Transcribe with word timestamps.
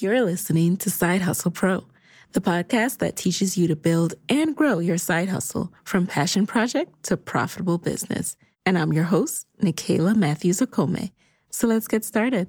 You're 0.00 0.22
listening 0.22 0.76
to 0.78 0.90
Side 0.90 1.22
Hustle 1.22 1.52
Pro, 1.52 1.84
the 2.32 2.40
podcast 2.40 2.98
that 2.98 3.14
teaches 3.14 3.56
you 3.56 3.68
to 3.68 3.76
build 3.76 4.14
and 4.28 4.56
grow 4.56 4.80
your 4.80 4.98
side 4.98 5.28
hustle 5.28 5.72
from 5.84 6.08
passion 6.08 6.46
project 6.48 7.04
to 7.04 7.16
profitable 7.16 7.78
business. 7.78 8.36
And 8.66 8.76
I'm 8.76 8.92
your 8.92 9.04
host, 9.04 9.46
Nicaila 9.62 10.16
Matthews 10.16 10.58
Okome. 10.58 11.12
So 11.50 11.68
let's 11.68 11.86
get 11.86 12.04
started. 12.04 12.48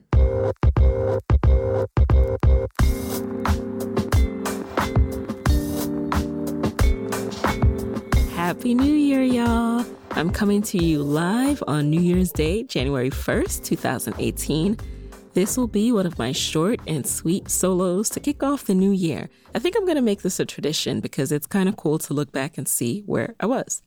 Happy 8.31 8.73
New 8.73 8.93
Year, 8.95 9.21
y'all. 9.21 9.85
I'm 10.11 10.31
coming 10.31 10.63
to 10.63 10.83
you 10.83 11.03
live 11.03 11.61
on 11.67 11.91
New 11.91 12.01
Year's 12.01 12.31
Day, 12.31 12.63
January 12.63 13.11
1st, 13.11 13.63
2018 13.65 14.77
this 15.35 15.57
will 15.57 15.67
be 15.67 15.91
one 15.91 16.05
of 16.05 16.17
my 16.17 16.31
short 16.31 16.79
and 16.87 17.05
sweet 17.05 17.51
solos 17.51 18.09
to 18.09 18.21
kick 18.21 18.41
off 18.41 18.63
the 18.63 18.73
new 18.73 18.91
year. 18.91 19.29
I 19.53 19.59
think 19.59 19.75
I'm 19.75 19.83
going 19.83 19.97
to 19.97 20.01
make 20.01 20.21
this 20.21 20.39
a 20.39 20.45
tradition 20.45 21.01
because 21.01 21.29
it's 21.29 21.45
kind 21.45 21.67
of 21.67 21.75
cool 21.75 21.99
to 21.99 22.13
look 22.13 22.31
back 22.31 22.57
and 22.57 22.65
see 22.65 23.03
where 23.05 23.35
I 23.41 23.45
was. 23.45 23.81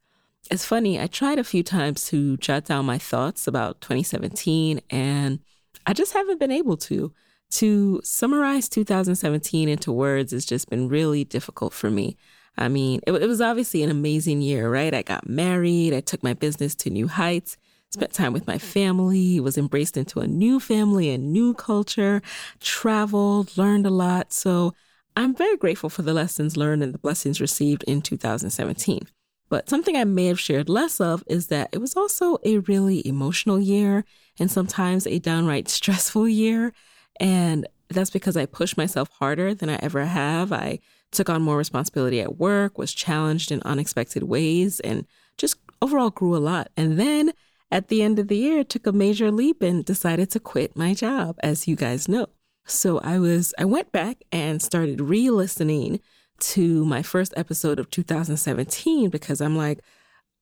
It's 0.50 0.66
funny, 0.66 1.00
I 1.00 1.06
tried 1.06 1.38
a 1.38 1.44
few 1.44 1.62
times 1.62 2.06
to 2.08 2.36
jot 2.36 2.66
down 2.66 2.84
my 2.84 2.98
thoughts 2.98 3.46
about 3.46 3.80
2017 3.80 4.82
and 4.90 5.40
I 5.86 5.94
just 5.94 6.12
haven't 6.12 6.38
been 6.38 6.52
able 6.52 6.76
to. 6.76 7.12
To 7.52 8.02
summarize 8.04 8.68
2017 8.68 9.70
into 9.70 9.90
words 9.90 10.32
has 10.32 10.44
just 10.44 10.68
been 10.68 10.86
really 10.86 11.24
difficult 11.24 11.72
for 11.72 11.90
me. 11.90 12.18
I 12.58 12.68
mean, 12.68 13.00
it, 13.06 13.12
it 13.12 13.26
was 13.26 13.40
obviously 13.40 13.82
an 13.82 13.90
amazing 13.90 14.42
year, 14.42 14.70
right? 14.70 14.92
I 14.92 15.00
got 15.00 15.26
married, 15.26 15.94
I 15.94 16.00
took 16.00 16.22
my 16.22 16.34
business 16.34 16.74
to 16.74 16.90
new 16.90 17.08
heights 17.08 17.56
spent 17.90 18.12
time 18.12 18.32
with 18.32 18.46
my 18.46 18.58
family, 18.58 19.40
was 19.40 19.56
embraced 19.56 19.96
into 19.96 20.20
a 20.20 20.26
new 20.26 20.60
family 20.60 21.10
and 21.10 21.32
new 21.32 21.54
culture, 21.54 22.20
traveled, 22.60 23.56
learned 23.56 23.86
a 23.86 23.90
lot. 23.90 24.32
So 24.32 24.74
I'm 25.16 25.34
very 25.34 25.56
grateful 25.56 25.88
for 25.90 26.02
the 26.02 26.12
lessons 26.14 26.56
learned 26.56 26.82
and 26.82 26.92
the 26.92 26.98
blessings 26.98 27.40
received 27.40 27.84
in 27.84 28.02
2017. 28.02 29.08
But 29.48 29.68
something 29.68 29.96
I 29.96 30.04
may 30.04 30.26
have 30.26 30.38
shared 30.38 30.68
less 30.68 31.00
of 31.00 31.24
is 31.26 31.46
that 31.46 31.70
it 31.72 31.78
was 31.78 31.96
also 31.96 32.38
a 32.44 32.58
really 32.58 33.06
emotional 33.06 33.58
year 33.58 34.04
and 34.38 34.50
sometimes 34.50 35.06
a 35.06 35.18
downright 35.18 35.68
stressful 35.68 36.28
year. 36.28 36.72
And 37.18 37.66
that's 37.88 38.10
because 38.10 38.36
I 38.36 38.44
pushed 38.44 38.76
myself 38.76 39.08
harder 39.18 39.54
than 39.54 39.70
I 39.70 39.76
ever 39.76 40.04
have. 40.04 40.52
I 40.52 40.80
took 41.10 41.30
on 41.30 41.40
more 41.40 41.56
responsibility 41.56 42.20
at 42.20 42.36
work, 42.36 42.76
was 42.76 42.92
challenged 42.92 43.50
in 43.50 43.62
unexpected 43.64 44.24
ways, 44.24 44.78
and 44.80 45.06
just 45.38 45.56
overall 45.80 46.10
grew 46.10 46.36
a 46.36 46.38
lot. 46.38 46.70
And 46.76 47.00
then 47.00 47.32
at 47.70 47.88
the 47.88 48.02
end 48.02 48.18
of 48.18 48.28
the 48.28 48.36
year, 48.36 48.64
took 48.64 48.86
a 48.86 48.92
major 48.92 49.30
leap 49.30 49.62
and 49.62 49.84
decided 49.84 50.30
to 50.30 50.40
quit 50.40 50.76
my 50.76 50.94
job, 50.94 51.36
as 51.42 51.68
you 51.68 51.76
guys 51.76 52.08
know. 52.08 52.26
So 52.66 52.98
I 52.98 53.18
was, 53.18 53.54
I 53.58 53.64
went 53.64 53.92
back 53.92 54.24
and 54.32 54.62
started 54.62 55.00
re 55.00 55.30
listening 55.30 56.00
to 56.40 56.84
my 56.84 57.02
first 57.02 57.34
episode 57.36 57.78
of 57.78 57.90
2017 57.90 59.10
because 59.10 59.40
I'm 59.40 59.56
like, 59.56 59.80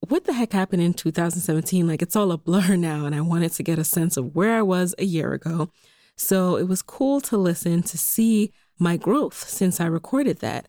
what 0.01 0.25
the 0.25 0.35
heck 0.35 0.53
happened 0.53 0.83
in 0.83 0.95
2017? 0.95 1.87
Like, 1.87 2.03
it's 2.03 2.17
all 2.17 2.33
a 2.33 2.39
blur 2.39 2.77
now. 2.77 3.07
And 3.07 3.15
I 3.15 3.21
wanted 3.21 3.53
to 3.53 3.63
get 3.63 3.79
a 3.79 3.85
sense 3.85 4.17
of 4.17 4.35
where 4.35 4.57
I 4.57 4.63
was 4.63 4.95
a 4.99 5.05
year 5.05 5.33
ago. 5.33 5.71
So 6.17 6.57
it 6.57 6.69
was 6.69 6.83
cool 6.83 7.21
to 7.23 7.37
listen 7.37 7.83
to 7.85 7.99
see 7.99 8.53
my 8.79 8.97
growth 8.97 9.49
since 9.49 9.81
I 9.81 9.87
recorded 9.87 10.39
that. 10.41 10.69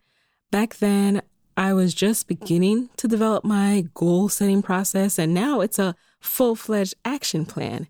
Back 0.52 0.78
then, 0.78 1.22
I 1.56 1.74
was 1.74 1.94
just 1.94 2.28
beginning 2.28 2.90
to 2.98 3.08
develop 3.08 3.44
my 3.44 3.86
goal 3.94 4.30
setting 4.30 4.62
process, 4.62 5.18
and 5.18 5.34
now 5.34 5.62
it's 5.62 5.80
a 5.80 5.96
full 6.20 6.56
fledged 6.56 6.96
action 7.06 7.46
plan. 7.46 7.88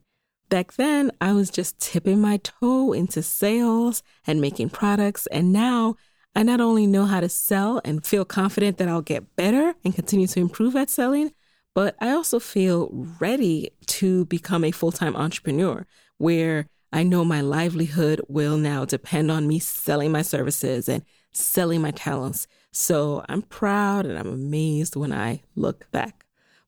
Back 0.49 0.73
then, 0.73 1.11
I 1.19 1.33
was 1.33 1.49
just 1.49 1.79
tipping 1.79 2.21
my 2.21 2.37
toe 2.37 2.93
into 2.93 3.21
sales 3.21 4.01
and 4.25 4.39
making 4.39 4.69
products. 4.69 5.27
And 5.27 5.51
now 5.51 5.95
I 6.35 6.43
not 6.43 6.61
only 6.61 6.87
know 6.87 7.05
how 7.05 7.19
to 7.19 7.29
sell 7.29 7.81
and 7.83 8.05
feel 8.05 8.23
confident 8.23 8.77
that 8.77 8.87
I'll 8.87 9.01
get 9.01 9.35
better 9.35 9.75
and 9.83 9.93
continue 9.93 10.27
to 10.27 10.39
improve 10.39 10.75
at 10.75 10.89
selling, 10.89 11.33
but 11.75 11.95
I 11.99 12.11
also 12.11 12.39
feel 12.39 12.89
ready 13.19 13.71
to 13.87 14.25
become 14.25 14.63
a 14.63 14.71
full 14.71 14.91
time 14.91 15.15
entrepreneur 15.15 15.85
where 16.17 16.67
I 16.93 17.03
know 17.03 17.25
my 17.25 17.41
livelihood 17.41 18.21
will 18.27 18.57
now 18.57 18.85
depend 18.85 19.29
on 19.29 19.47
me 19.47 19.59
selling 19.59 20.11
my 20.11 20.21
services 20.21 20.87
and 20.87 21.03
selling 21.33 21.81
my 21.81 21.91
talents. 21.91 22.47
So 22.71 23.25
I'm 23.27 23.41
proud 23.41 24.05
and 24.05 24.17
I'm 24.17 24.31
amazed 24.31 24.95
when 24.95 25.11
I 25.11 25.41
look 25.55 25.91
back. 25.91 26.25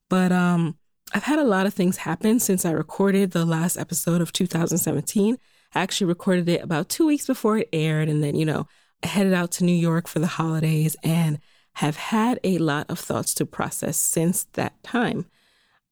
But 0.08 0.32
um, 0.32 0.76
I've 1.12 1.24
had 1.24 1.38
a 1.38 1.44
lot 1.44 1.66
of 1.66 1.74
things 1.74 1.98
happen 1.98 2.38
since 2.38 2.64
I 2.64 2.70
recorded 2.70 3.32
the 3.32 3.44
last 3.44 3.76
episode 3.76 4.20
of 4.20 4.32
2017. 4.32 5.38
I 5.74 5.80
actually 5.80 6.06
recorded 6.06 6.48
it 6.48 6.62
about 6.62 6.88
two 6.88 7.06
weeks 7.06 7.26
before 7.26 7.58
it 7.58 7.68
aired. 7.72 8.08
And 8.08 8.22
then, 8.22 8.36
you 8.36 8.44
know, 8.44 8.68
I 9.02 9.08
headed 9.08 9.32
out 9.32 9.50
to 9.52 9.64
New 9.64 9.74
York 9.74 10.06
for 10.06 10.20
the 10.20 10.26
holidays 10.28 10.96
and 11.02 11.40
have 11.74 11.96
had 11.96 12.38
a 12.44 12.58
lot 12.58 12.88
of 12.88 12.98
thoughts 12.98 13.34
to 13.34 13.46
process 13.46 13.96
since 13.96 14.44
that 14.52 14.80
time. 14.84 15.26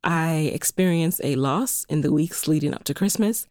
I 0.05 0.51
experienced 0.55 1.21
a 1.25 1.35
loss 1.35 1.85
in 1.89 2.03
the 2.03 2.13
weeks 2.13 2.47
leading 2.47 2.73
up 2.73 2.85
to 2.85 2.95
Christmas. 2.95 3.47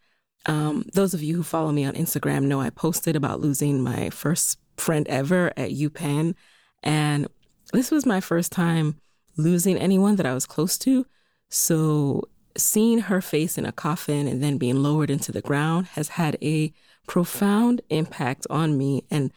Um, 0.46 0.86
those 0.94 1.14
of 1.14 1.22
you 1.22 1.36
who 1.36 1.44
follow 1.44 1.74
me 1.74 1.84
on 1.84 1.96
Instagram 1.96 2.44
know 2.44 2.62
I 2.62 2.70
posted 2.70 3.18
about 3.18 3.42
losing 3.42 3.84
my 3.84 4.10
first 4.10 4.58
friend 4.78 5.06
ever 5.10 5.52
at 5.58 5.72
UPenn. 5.72 6.36
And 6.82 7.28
this 7.74 7.92
was 7.92 8.06
my 8.06 8.22
first 8.22 8.54
time 8.54 9.02
losing 9.36 9.78
anyone 9.78 10.16
that 10.16 10.26
I 10.26 10.34
was 10.34 10.46
close 10.46 10.78
to. 10.80 11.06
So 11.50 12.28
seeing 12.58 13.00
her 13.00 13.22
face 13.22 13.58
in 13.58 13.66
a 13.66 13.72
coffin 13.72 14.28
and 14.28 14.44
then 14.44 14.58
being 14.58 14.82
lowered 14.82 15.10
into 15.10 15.32
the 15.32 15.42
ground 15.42 15.88
has 15.88 16.10
had 16.10 16.38
a 16.42 16.74
profound 17.08 17.82
impact 17.90 18.46
on 18.50 18.78
me. 18.78 19.04
And 19.10 19.32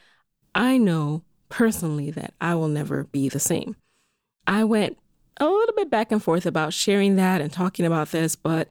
I 0.55 0.79
know 0.79 1.23
personally 1.49 2.11
that 2.13 2.35
I 2.41 2.55
will 2.55 2.69
never 2.69 3.05
be 3.05 3.29
the 3.29 3.41
same. 3.41 3.77
I 4.47 4.65
went 4.65 4.99
a 5.39 5.47
little 5.47 5.75
bit 5.75 5.91
back 5.91 6.13
and 6.13 6.23
forth 6.23 6.47
about 6.47 6.73
sharing 6.73 7.17
that 7.17 7.41
and 7.41 7.53
talking 7.53 7.87
about 7.87 8.11
this, 8.11 8.37
but 8.37 8.69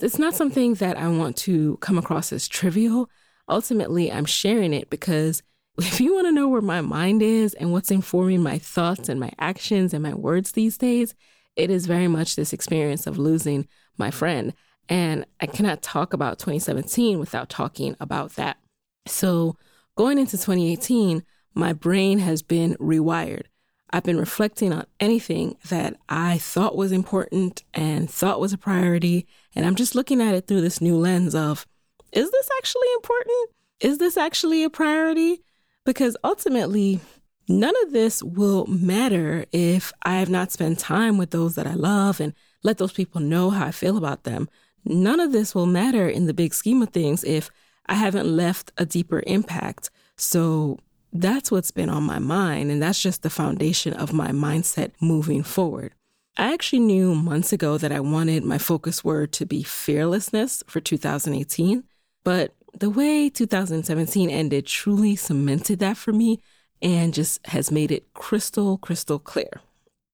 it's 0.00 0.18
not 0.18 0.34
something 0.34 0.74
that 0.74 0.96
I 0.96 1.08
want 1.08 1.36
to 1.38 1.76
come 1.78 1.98
across 1.98 2.32
as 2.32 2.46
trivial. 2.46 3.10
Ultimately, 3.48 4.12
I'm 4.12 4.24
sharing 4.24 4.72
it 4.72 4.90
because 4.90 5.42
if 5.78 6.00
you 6.00 6.14
want 6.14 6.26
to 6.26 6.32
know 6.32 6.48
where 6.48 6.60
my 6.60 6.80
mind 6.80 7.22
is 7.22 7.54
and 7.54 7.72
what's 7.72 7.90
informing 7.90 8.42
my 8.42 8.58
thoughts 8.58 9.08
and 9.08 9.18
my 9.18 9.32
actions 9.38 9.92
and 9.92 10.02
my 10.02 10.14
words 10.14 10.52
these 10.52 10.78
days, 10.78 11.14
it 11.58 11.70
is 11.70 11.86
very 11.86 12.08
much 12.08 12.36
this 12.36 12.52
experience 12.52 13.06
of 13.06 13.18
losing 13.18 13.68
my 13.98 14.10
friend. 14.10 14.54
And 14.88 15.26
I 15.40 15.46
cannot 15.46 15.82
talk 15.82 16.14
about 16.14 16.38
2017 16.38 17.18
without 17.18 17.50
talking 17.50 17.96
about 18.00 18.36
that. 18.36 18.56
So, 19.06 19.56
going 19.96 20.18
into 20.18 20.38
2018, 20.38 21.24
my 21.54 21.72
brain 21.72 22.20
has 22.20 22.40
been 22.40 22.74
rewired. 22.76 23.46
I've 23.90 24.04
been 24.04 24.18
reflecting 24.18 24.72
on 24.72 24.86
anything 25.00 25.56
that 25.68 25.96
I 26.08 26.38
thought 26.38 26.76
was 26.76 26.92
important 26.92 27.64
and 27.74 28.08
thought 28.08 28.40
was 28.40 28.52
a 28.52 28.58
priority. 28.58 29.26
And 29.54 29.66
I'm 29.66 29.74
just 29.74 29.94
looking 29.94 30.20
at 30.20 30.34
it 30.34 30.46
through 30.46 30.60
this 30.60 30.80
new 30.80 30.96
lens 30.96 31.34
of 31.34 31.66
is 32.12 32.30
this 32.30 32.48
actually 32.58 32.88
important? 32.94 33.50
Is 33.80 33.98
this 33.98 34.16
actually 34.16 34.64
a 34.64 34.70
priority? 34.70 35.42
Because 35.84 36.16
ultimately, 36.22 37.00
None 37.48 37.74
of 37.84 37.92
this 37.92 38.22
will 38.22 38.66
matter 38.66 39.46
if 39.52 39.92
I 40.02 40.18
have 40.18 40.28
not 40.28 40.52
spent 40.52 40.78
time 40.78 41.16
with 41.16 41.30
those 41.30 41.54
that 41.54 41.66
I 41.66 41.72
love 41.72 42.20
and 42.20 42.34
let 42.62 42.76
those 42.76 42.92
people 42.92 43.22
know 43.22 43.48
how 43.48 43.66
I 43.66 43.70
feel 43.70 43.96
about 43.96 44.24
them. 44.24 44.50
None 44.84 45.18
of 45.18 45.32
this 45.32 45.54
will 45.54 45.66
matter 45.66 46.08
in 46.08 46.26
the 46.26 46.34
big 46.34 46.52
scheme 46.52 46.82
of 46.82 46.90
things 46.90 47.24
if 47.24 47.50
I 47.86 47.94
haven't 47.94 48.26
left 48.26 48.72
a 48.76 48.84
deeper 48.84 49.22
impact. 49.26 49.90
So 50.16 50.78
that's 51.10 51.50
what's 51.50 51.70
been 51.70 51.88
on 51.88 52.02
my 52.02 52.18
mind. 52.18 52.70
And 52.70 52.82
that's 52.82 53.00
just 53.00 53.22
the 53.22 53.30
foundation 53.30 53.94
of 53.94 54.12
my 54.12 54.28
mindset 54.28 54.92
moving 55.00 55.42
forward. 55.42 55.94
I 56.36 56.52
actually 56.52 56.80
knew 56.80 57.14
months 57.14 57.52
ago 57.52 57.78
that 57.78 57.92
I 57.92 58.00
wanted 58.00 58.44
my 58.44 58.58
focus 58.58 59.02
word 59.02 59.32
to 59.32 59.46
be 59.46 59.62
fearlessness 59.62 60.62
for 60.66 60.80
2018. 60.80 61.84
But 62.24 62.54
the 62.78 62.90
way 62.90 63.30
2017 63.30 64.28
ended 64.28 64.66
truly 64.66 65.16
cemented 65.16 65.78
that 65.78 65.96
for 65.96 66.12
me 66.12 66.40
and 66.82 67.14
just 67.14 67.44
has 67.48 67.70
made 67.70 67.90
it 67.90 68.12
crystal, 68.14 68.78
crystal 68.78 69.18
clear. 69.18 69.60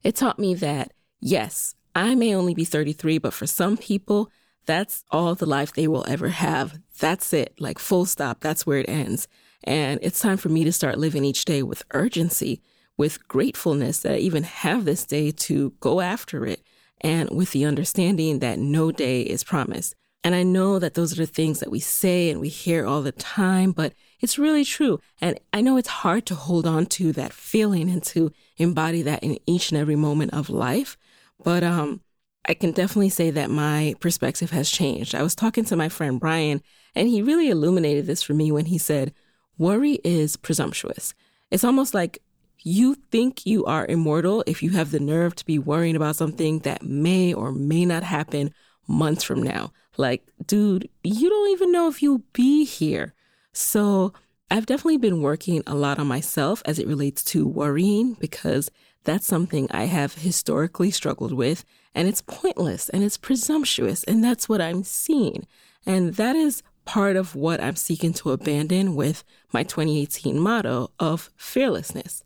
It 0.02 0.16
taught 0.16 0.38
me 0.38 0.54
that, 0.54 0.92
yes, 1.20 1.74
I 1.94 2.14
may 2.14 2.34
only 2.34 2.54
be 2.54 2.64
33, 2.64 3.18
but 3.18 3.32
for 3.32 3.46
some 3.46 3.76
people, 3.76 4.30
that's 4.66 5.04
all 5.10 5.34
the 5.34 5.46
life 5.46 5.72
they 5.72 5.88
will 5.88 6.04
ever 6.08 6.28
have. 6.28 6.78
That's 6.98 7.32
it, 7.32 7.54
like 7.58 7.78
full 7.78 8.06
stop. 8.06 8.40
That's 8.40 8.66
where 8.66 8.78
it 8.78 8.88
ends. 8.88 9.28
And 9.62 9.98
it's 10.02 10.20
time 10.20 10.36
for 10.36 10.48
me 10.48 10.64
to 10.64 10.72
start 10.72 10.98
living 10.98 11.24
each 11.24 11.44
day 11.44 11.62
with 11.62 11.84
urgency, 11.92 12.60
with 12.96 13.26
gratefulness 13.28 14.00
that 14.00 14.14
I 14.14 14.18
even 14.18 14.42
have 14.42 14.84
this 14.84 15.04
day 15.04 15.30
to 15.30 15.74
go 15.80 16.00
after 16.00 16.46
it, 16.46 16.62
and 17.00 17.30
with 17.30 17.52
the 17.52 17.64
understanding 17.64 18.38
that 18.38 18.58
no 18.58 18.90
day 18.90 19.22
is 19.22 19.44
promised. 19.44 19.94
And 20.22 20.34
I 20.34 20.42
know 20.42 20.78
that 20.78 20.94
those 20.94 21.12
are 21.12 21.16
the 21.16 21.26
things 21.26 21.60
that 21.60 21.70
we 21.70 21.80
say 21.80 22.30
and 22.30 22.40
we 22.40 22.48
hear 22.48 22.86
all 22.86 23.02
the 23.02 23.12
time, 23.12 23.72
but 23.72 23.92
it's 24.24 24.38
really 24.38 24.64
true. 24.64 25.00
And 25.20 25.38
I 25.52 25.60
know 25.60 25.76
it's 25.76 26.00
hard 26.02 26.24
to 26.26 26.34
hold 26.34 26.66
on 26.66 26.86
to 26.86 27.12
that 27.12 27.34
feeling 27.34 27.90
and 27.90 28.02
to 28.04 28.32
embody 28.56 29.02
that 29.02 29.22
in 29.22 29.36
each 29.44 29.70
and 29.70 29.78
every 29.78 29.96
moment 29.96 30.32
of 30.32 30.48
life. 30.48 30.96
But 31.44 31.62
um, 31.62 32.00
I 32.46 32.54
can 32.54 32.72
definitely 32.72 33.10
say 33.10 33.30
that 33.30 33.50
my 33.50 33.94
perspective 34.00 34.50
has 34.50 34.70
changed. 34.70 35.14
I 35.14 35.22
was 35.22 35.34
talking 35.34 35.66
to 35.66 35.76
my 35.76 35.90
friend 35.90 36.18
Brian, 36.18 36.62
and 36.94 37.06
he 37.06 37.20
really 37.20 37.50
illuminated 37.50 38.06
this 38.06 38.22
for 38.22 38.32
me 38.32 38.50
when 38.50 38.64
he 38.64 38.78
said, 38.78 39.12
worry 39.58 40.00
is 40.04 40.38
presumptuous. 40.38 41.12
It's 41.50 41.64
almost 41.64 41.92
like 41.92 42.22
you 42.62 42.94
think 42.94 43.44
you 43.44 43.66
are 43.66 43.84
immortal 43.84 44.42
if 44.46 44.62
you 44.62 44.70
have 44.70 44.90
the 44.90 45.00
nerve 45.00 45.34
to 45.36 45.44
be 45.44 45.58
worrying 45.58 45.96
about 45.96 46.16
something 46.16 46.60
that 46.60 46.82
may 46.82 47.34
or 47.34 47.52
may 47.52 47.84
not 47.84 48.02
happen 48.02 48.54
months 48.88 49.22
from 49.22 49.42
now. 49.42 49.70
Like, 49.98 50.26
dude, 50.46 50.88
you 51.02 51.28
don't 51.28 51.50
even 51.50 51.72
know 51.72 51.88
if 51.88 52.02
you'll 52.02 52.22
be 52.32 52.64
here. 52.64 53.13
So, 53.54 54.12
I've 54.50 54.66
definitely 54.66 54.98
been 54.98 55.22
working 55.22 55.62
a 55.66 55.74
lot 55.74 55.98
on 55.98 56.06
myself 56.06 56.62
as 56.66 56.78
it 56.78 56.86
relates 56.86 57.24
to 57.24 57.46
worrying 57.46 58.14
because 58.14 58.70
that's 59.04 59.26
something 59.26 59.68
I 59.70 59.84
have 59.84 60.14
historically 60.14 60.90
struggled 60.90 61.32
with, 61.32 61.64
and 61.94 62.08
it's 62.08 62.20
pointless 62.20 62.88
and 62.88 63.02
it's 63.02 63.16
presumptuous, 63.16 64.04
and 64.04 64.22
that's 64.22 64.48
what 64.48 64.60
I'm 64.60 64.82
seeing. 64.82 65.46
And 65.86 66.14
that 66.14 66.36
is 66.36 66.62
part 66.84 67.16
of 67.16 67.34
what 67.34 67.62
I'm 67.62 67.76
seeking 67.76 68.12
to 68.14 68.32
abandon 68.32 68.94
with 68.94 69.24
my 69.52 69.62
2018 69.62 70.38
motto 70.38 70.90
of 70.98 71.30
fearlessness. 71.36 72.22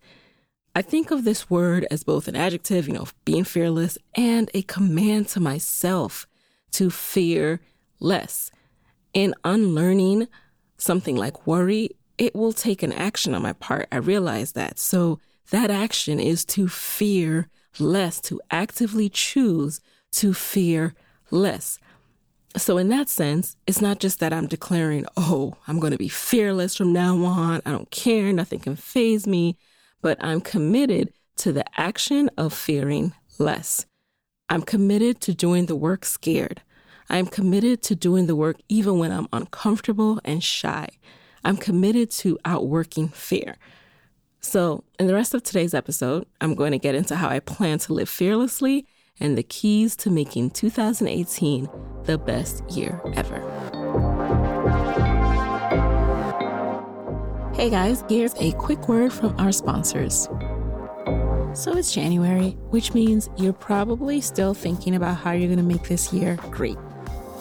I 0.74 0.82
think 0.82 1.10
of 1.10 1.24
this 1.24 1.50
word 1.50 1.86
as 1.90 2.04
both 2.04 2.28
an 2.28 2.36
adjective, 2.36 2.88
you 2.88 2.94
know, 2.94 3.06
being 3.24 3.44
fearless, 3.44 3.98
and 4.14 4.50
a 4.54 4.62
command 4.62 5.28
to 5.28 5.40
myself 5.40 6.26
to 6.72 6.90
fear 6.90 7.60
less. 8.00 8.50
In 9.14 9.34
unlearning 9.44 10.28
something 10.78 11.16
like 11.16 11.46
worry, 11.46 11.90
it 12.16 12.34
will 12.34 12.52
take 12.52 12.82
an 12.82 12.92
action 12.92 13.34
on 13.34 13.42
my 13.42 13.52
part. 13.52 13.88
I 13.92 13.96
realize 13.96 14.52
that. 14.52 14.78
So 14.78 15.20
that 15.50 15.70
action 15.70 16.18
is 16.20 16.44
to 16.46 16.68
fear 16.68 17.48
less, 17.78 18.20
to 18.22 18.40
actively 18.50 19.08
choose 19.08 19.80
to 20.12 20.34
fear 20.34 20.94
less. 21.30 21.78
So, 22.56 22.78
in 22.78 22.88
that 22.88 23.08
sense, 23.08 23.56
it's 23.66 23.80
not 23.80 24.00
just 24.00 24.20
that 24.20 24.32
I'm 24.32 24.46
declaring, 24.46 25.06
oh, 25.16 25.54
I'm 25.68 25.78
going 25.78 25.92
to 25.92 25.98
be 25.98 26.08
fearless 26.08 26.76
from 26.76 26.92
now 26.92 27.16
on. 27.24 27.60
I 27.66 27.70
don't 27.70 27.90
care. 27.90 28.32
Nothing 28.32 28.58
can 28.58 28.74
phase 28.74 29.26
me. 29.26 29.58
But 30.00 30.16
I'm 30.20 30.40
committed 30.40 31.12
to 31.36 31.52
the 31.52 31.64
action 31.78 32.30
of 32.36 32.52
fearing 32.52 33.12
less. 33.38 33.86
I'm 34.48 34.62
committed 34.62 35.20
to 35.22 35.34
doing 35.34 35.66
the 35.66 35.76
work 35.76 36.04
scared. 36.04 36.62
I'm 37.10 37.26
committed 37.26 37.82
to 37.84 37.94
doing 37.94 38.26
the 38.26 38.36
work 38.36 38.56
even 38.68 38.98
when 38.98 39.12
I'm 39.12 39.28
uncomfortable 39.32 40.20
and 40.24 40.44
shy. 40.44 40.88
I'm 41.42 41.56
committed 41.56 42.10
to 42.12 42.38
outworking 42.44 43.08
fear. 43.08 43.56
So, 44.40 44.84
in 44.98 45.06
the 45.06 45.14
rest 45.14 45.34
of 45.34 45.42
today's 45.42 45.74
episode, 45.74 46.26
I'm 46.40 46.54
going 46.54 46.72
to 46.72 46.78
get 46.78 46.94
into 46.94 47.16
how 47.16 47.28
I 47.28 47.40
plan 47.40 47.78
to 47.80 47.94
live 47.94 48.08
fearlessly 48.08 48.86
and 49.20 49.36
the 49.36 49.42
keys 49.42 49.96
to 49.96 50.10
making 50.10 50.50
2018 50.50 51.68
the 52.04 52.18
best 52.18 52.68
year 52.70 53.00
ever. 53.14 53.40
Hey 57.54 57.70
guys, 57.70 58.04
here's 58.08 58.34
a 58.36 58.52
quick 58.52 58.86
word 58.86 59.12
from 59.12 59.34
our 59.40 59.50
sponsors. 59.50 60.28
So 61.54 61.76
it's 61.76 61.92
January, 61.92 62.50
which 62.70 62.94
means 62.94 63.28
you're 63.36 63.52
probably 63.52 64.20
still 64.20 64.54
thinking 64.54 64.94
about 64.94 65.16
how 65.16 65.32
you're 65.32 65.48
going 65.48 65.56
to 65.58 65.64
make 65.64 65.88
this 65.88 66.12
year 66.12 66.36
great. 66.50 66.76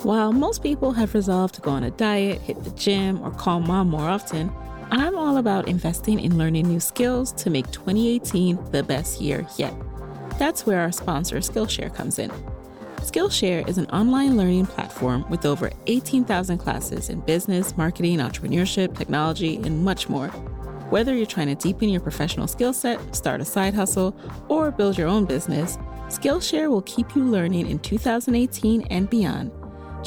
While 0.03 0.31
most 0.31 0.61
people 0.61 0.91
have 0.91 1.15
resolved 1.15 1.55
to 1.55 1.61
go 1.61 1.71
on 1.71 1.83
a 1.83 1.89
diet, 1.89 2.39
hit 2.41 2.63
the 2.63 2.69
gym, 2.71 3.19
or 3.23 3.31
call 3.31 3.59
mom 3.59 3.89
more 3.89 4.07
often, 4.07 4.51
I'm 4.91 5.17
all 5.17 5.37
about 5.37 5.67
investing 5.67 6.19
in 6.19 6.37
learning 6.37 6.67
new 6.67 6.79
skills 6.79 7.31
to 7.33 7.49
make 7.49 7.69
2018 7.71 8.71
the 8.71 8.83
best 8.83 9.19
year 9.19 9.45
yet. 9.57 9.73
That's 10.37 10.67
where 10.67 10.79
our 10.81 10.91
sponsor 10.91 11.37
Skillshare 11.37 11.93
comes 11.93 12.19
in. 12.19 12.31
Skillshare 12.97 13.67
is 13.67 13.79
an 13.79 13.87
online 13.87 14.37
learning 14.37 14.67
platform 14.67 15.27
with 15.31 15.47
over 15.47 15.71
18,000 15.87 16.59
classes 16.59 17.09
in 17.09 17.21
business, 17.21 17.75
marketing, 17.75 18.19
entrepreneurship, 18.19 18.95
technology, 18.95 19.55
and 19.57 19.83
much 19.83 20.09
more. 20.09 20.27
Whether 20.91 21.15
you're 21.15 21.25
trying 21.25 21.47
to 21.47 21.55
deepen 21.55 21.89
your 21.89 22.01
professional 22.01 22.47
skill 22.47 22.71
set, 22.71 23.15
start 23.15 23.41
a 23.41 23.45
side 23.45 23.73
hustle, 23.73 24.15
or 24.47 24.69
build 24.69 24.95
your 24.95 25.07
own 25.07 25.25
business, 25.25 25.77
Skillshare 26.07 26.69
will 26.69 26.83
keep 26.83 27.15
you 27.15 27.23
learning 27.23 27.67
in 27.67 27.79
2018 27.79 28.83
and 28.83 29.09
beyond. 29.09 29.51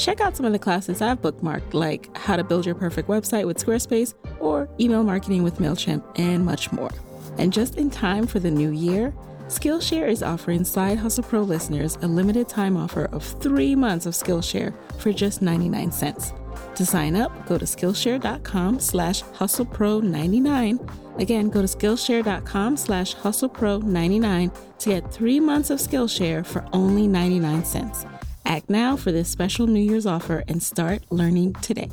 Check 0.01 0.19
out 0.19 0.35
some 0.35 0.47
of 0.47 0.51
the 0.51 0.57
classes 0.57 0.99
I've 0.99 1.21
bookmarked, 1.21 1.75
like 1.75 2.17
how 2.17 2.35
to 2.35 2.43
build 2.43 2.65
your 2.65 2.73
perfect 2.73 3.07
website 3.07 3.45
with 3.45 3.63
Squarespace 3.63 4.15
or 4.39 4.67
email 4.79 5.03
marketing 5.03 5.43
with 5.43 5.59
MailChimp, 5.59 6.03
and 6.17 6.43
much 6.43 6.71
more. 6.71 6.89
And 7.37 7.53
just 7.53 7.75
in 7.75 7.91
time 7.91 8.25
for 8.25 8.39
the 8.39 8.49
new 8.49 8.71
year, 8.71 9.13
Skillshare 9.45 10.09
is 10.09 10.23
offering 10.23 10.63
Side 10.63 10.97
Hustle 10.97 11.23
Pro 11.23 11.41
listeners 11.41 11.99
a 12.01 12.07
limited 12.07 12.49
time 12.49 12.77
offer 12.77 13.05
of 13.11 13.23
three 13.23 13.75
months 13.75 14.07
of 14.07 14.15
Skillshare 14.15 14.73
for 14.97 15.13
just 15.13 15.43
99 15.43 15.91
cents. 15.91 16.33
To 16.73 16.83
sign 16.83 17.15
up, 17.15 17.45
go 17.45 17.59
to 17.59 17.65
Skillshare.com 17.65 18.79
slash 18.79 19.21
HustlePro99. 19.21 21.19
Again, 21.19 21.49
go 21.51 21.61
to 21.61 21.67
Skillshare.com 21.67 22.75
slash 22.75 23.15
HustlePro99 23.17 24.57
to 24.79 24.89
get 24.89 25.13
three 25.13 25.39
months 25.39 25.69
of 25.69 25.77
Skillshare 25.77 26.43
for 26.43 26.65
only 26.73 27.05
99 27.05 27.63
cents. 27.65 28.07
Act 28.51 28.69
now 28.69 28.97
for 28.97 29.13
this 29.13 29.29
special 29.29 29.65
New 29.65 29.79
Year's 29.79 30.05
offer 30.05 30.43
and 30.49 30.61
start 30.61 31.09
learning 31.09 31.53
today. 31.61 31.89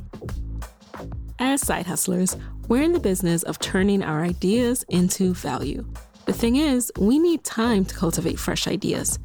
As 1.39 1.61
side 1.61 1.87
hustlers, 1.87 2.37
we're 2.67 2.83
in 2.83 2.91
the 2.91 2.99
business 2.99 3.45
of 3.45 3.61
turning 3.61 4.03
our 4.03 4.25
ideas 4.25 4.83
into 4.89 5.35
value. 5.35 5.87
The 6.25 6.33
thing 6.33 6.57
is, 6.57 6.91
we 6.99 7.21
need 7.21 7.45
time 7.45 7.85
to 7.85 7.95
cultivate 7.95 8.41
fresh 8.41 8.67
ideas, 8.67 9.21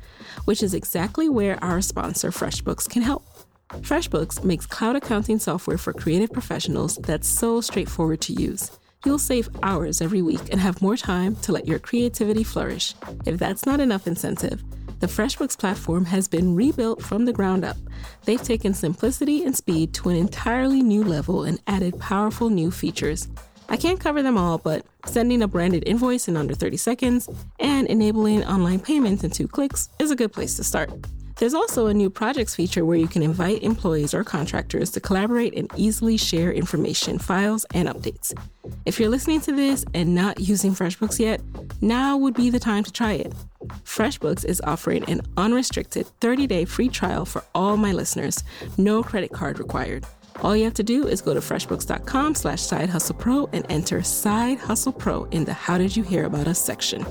which 0.46 0.62
is 0.62 0.76
exactly 0.76 1.28
where 1.28 1.58
our 1.64 1.82
sponsor, 1.82 2.30
FreshBooks, 2.30 2.88
can 2.88 3.02
help. 3.02 3.26
FreshBooks 3.82 4.44
makes 4.44 4.68
cloud 4.68 4.96
accounting 4.96 5.40
software 5.40 5.80
for 5.80 5.92
creative 5.92 6.32
professionals 6.32 6.98
that's 6.98 7.28
so 7.28 7.62
straightforward 7.62 8.22
to 8.22 8.34
use. 8.34 8.70
You'll 9.08 9.18
save 9.18 9.50
hours 9.64 10.04
every 10.04 10.22
week 10.22 10.52
and 10.52 10.62
have 10.62 10.84
more 10.84 10.98
time 10.98 11.36
to 11.38 11.52
let 11.52 11.68
your 11.68 11.80
creativity 11.80 12.44
flourish. 12.44 12.94
If 13.26 13.40
that's 13.40 13.66
not 13.66 13.80
enough 13.80 14.06
incentive, 14.06 14.64
the 15.04 15.10
FreshBooks 15.10 15.58
platform 15.58 16.06
has 16.06 16.30
been 16.30 16.56
rebuilt 16.56 17.04
from 17.04 17.26
the 17.26 17.34
ground 17.34 17.66
up. 17.66 17.76
They've 18.24 18.42
taken 18.42 18.74
simplicity 18.74 19.44
and 19.44 19.54
speed 19.54 19.94
to 19.96 20.08
an 20.08 20.16
entirely 20.16 20.82
new 20.82 21.04
level 21.04 21.44
and 21.44 21.60
added 21.68 22.00
powerful 22.00 22.50
new 22.50 22.72
features. 22.72 23.28
I 23.68 23.76
can't 23.76 24.00
cover 24.00 24.24
them 24.24 24.38
all, 24.38 24.60
but 24.60 24.86
sending 25.06 25.42
a 25.42 25.48
branded 25.50 25.84
invoice 25.86 26.30
in 26.30 26.38
under 26.38 26.56
30 26.56 26.78
seconds 26.78 27.28
and 27.60 27.86
enabling 27.88 28.46
online 28.46 28.80
payments 28.80 29.26
in 29.26 29.32
two 29.32 29.46
clicks 29.46 29.90
is 30.00 30.10
a 30.10 30.16
good 30.16 30.32
place 30.32 30.56
to 30.56 30.64
start. 30.64 30.90
There's 31.36 31.54
also 31.54 31.88
a 31.88 31.94
new 31.94 32.10
projects 32.10 32.56
feature 32.56 32.86
where 32.86 32.96
you 32.96 33.10
can 33.10 33.24
invite 33.24 33.62
employees 33.62 34.14
or 34.14 34.24
contractors 34.24 34.90
to 34.92 35.02
collaborate 35.02 35.54
and 35.58 35.70
easily 35.76 36.16
share 36.16 36.54
information, 36.54 37.20
files, 37.20 37.66
and 37.74 37.90
updates. 37.90 38.34
If 38.86 39.02
you're 39.02 39.10
listening 39.10 39.42
to 39.42 39.52
this 39.52 39.84
and 39.94 40.16
not 40.16 40.40
using 40.40 40.72
FreshBooks 40.72 41.20
yet, 41.20 41.42
now 41.82 42.16
would 42.16 42.36
be 42.36 42.50
the 42.50 42.60
time 42.60 42.86
to 42.86 42.92
try 42.92 43.14
it. 43.14 43.34
FreshBooks 43.84 44.46
is 44.46 44.62
offering 44.66 45.04
an 45.06 45.22
unrestricted 45.38 46.08
30-day 46.22 46.66
free 46.66 46.90
trial 46.90 47.26
for 47.26 47.44
all 47.54 47.78
my 47.78 47.92
listeners, 47.92 48.44
no 48.78 49.04
credit 49.04 49.32
card 49.32 49.60
required. 49.60 50.06
All 50.42 50.56
you 50.56 50.64
have 50.64 50.74
to 50.76 50.84
do 50.84 51.08
is 51.08 51.22
go 51.22 51.34
to 51.34 51.40
freshbooks.com 51.40 52.36
slash 52.36 52.62
side 52.62 52.90
hustle 52.90 53.16
pro 53.16 53.48
and 53.54 53.66
enter 53.70 54.02
side 54.02 54.58
hustle 54.58 54.92
pro 54.92 55.26
in 55.26 55.46
the 55.46 55.54
how 55.54 55.78
did 55.78 55.96
you 55.96 56.04
hear 56.04 56.26
about 56.26 56.48
us 56.48 56.60
section. 56.60 57.04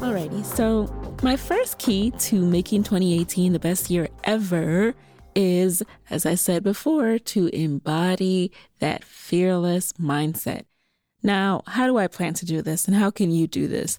Alrighty, 0.00 0.44
so 0.44 0.92
my 1.22 1.36
first 1.36 1.78
key 1.78 2.10
to 2.12 2.44
making 2.44 2.82
2018 2.82 3.52
the 3.52 3.58
best 3.58 3.90
year 3.90 4.08
ever 4.24 4.94
is, 5.34 5.82
as 6.10 6.26
I 6.26 6.34
said 6.34 6.64
before, 6.64 7.18
to 7.18 7.46
embody 7.48 8.50
that 8.80 9.04
fearless 9.04 9.92
mindset. 9.94 10.64
Now, 11.22 11.62
how 11.66 11.86
do 11.86 11.98
I 11.98 12.06
plan 12.06 12.34
to 12.34 12.46
do 12.46 12.62
this 12.62 12.86
and 12.86 12.96
how 12.96 13.10
can 13.10 13.30
you 13.30 13.46
do 13.46 13.68
this? 13.68 13.98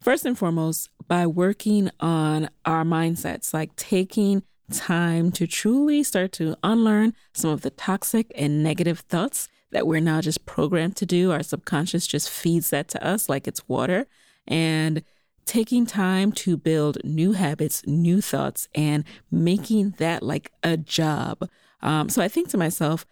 First 0.00 0.24
and 0.24 0.38
foremost, 0.38 0.90
by 1.06 1.26
working 1.26 1.90
on 1.98 2.50
our 2.64 2.84
mindsets, 2.84 3.52
like 3.52 3.74
taking 3.76 4.42
time 4.70 5.32
to 5.32 5.46
truly 5.46 6.02
start 6.02 6.32
to 6.32 6.56
unlearn 6.62 7.14
some 7.32 7.50
of 7.50 7.62
the 7.62 7.70
toxic 7.70 8.30
and 8.34 8.62
negative 8.62 9.00
thoughts 9.00 9.48
that 9.70 9.86
we're 9.86 10.00
now 10.00 10.20
just 10.20 10.46
programmed 10.46 10.96
to 10.96 11.06
do. 11.06 11.32
Our 11.32 11.42
subconscious 11.42 12.06
just 12.06 12.30
feeds 12.30 12.70
that 12.70 12.88
to 12.88 13.04
us 13.04 13.28
like 13.28 13.48
it's 13.48 13.66
water. 13.68 14.06
And 14.46 15.02
taking 15.48 15.86
time 15.86 16.30
to 16.30 16.58
build 16.58 16.98
new 17.04 17.32
habits, 17.32 17.86
new 17.86 18.20
thoughts, 18.20 18.68
and 18.74 19.02
making 19.30 19.94
that 19.96 20.22
like 20.22 20.52
a 20.62 20.76
job. 20.76 21.48
Um, 21.80 22.10
so 22.10 22.20
I 22.20 22.28
think 22.28 22.50
to 22.50 22.58
myself, 22.58 23.06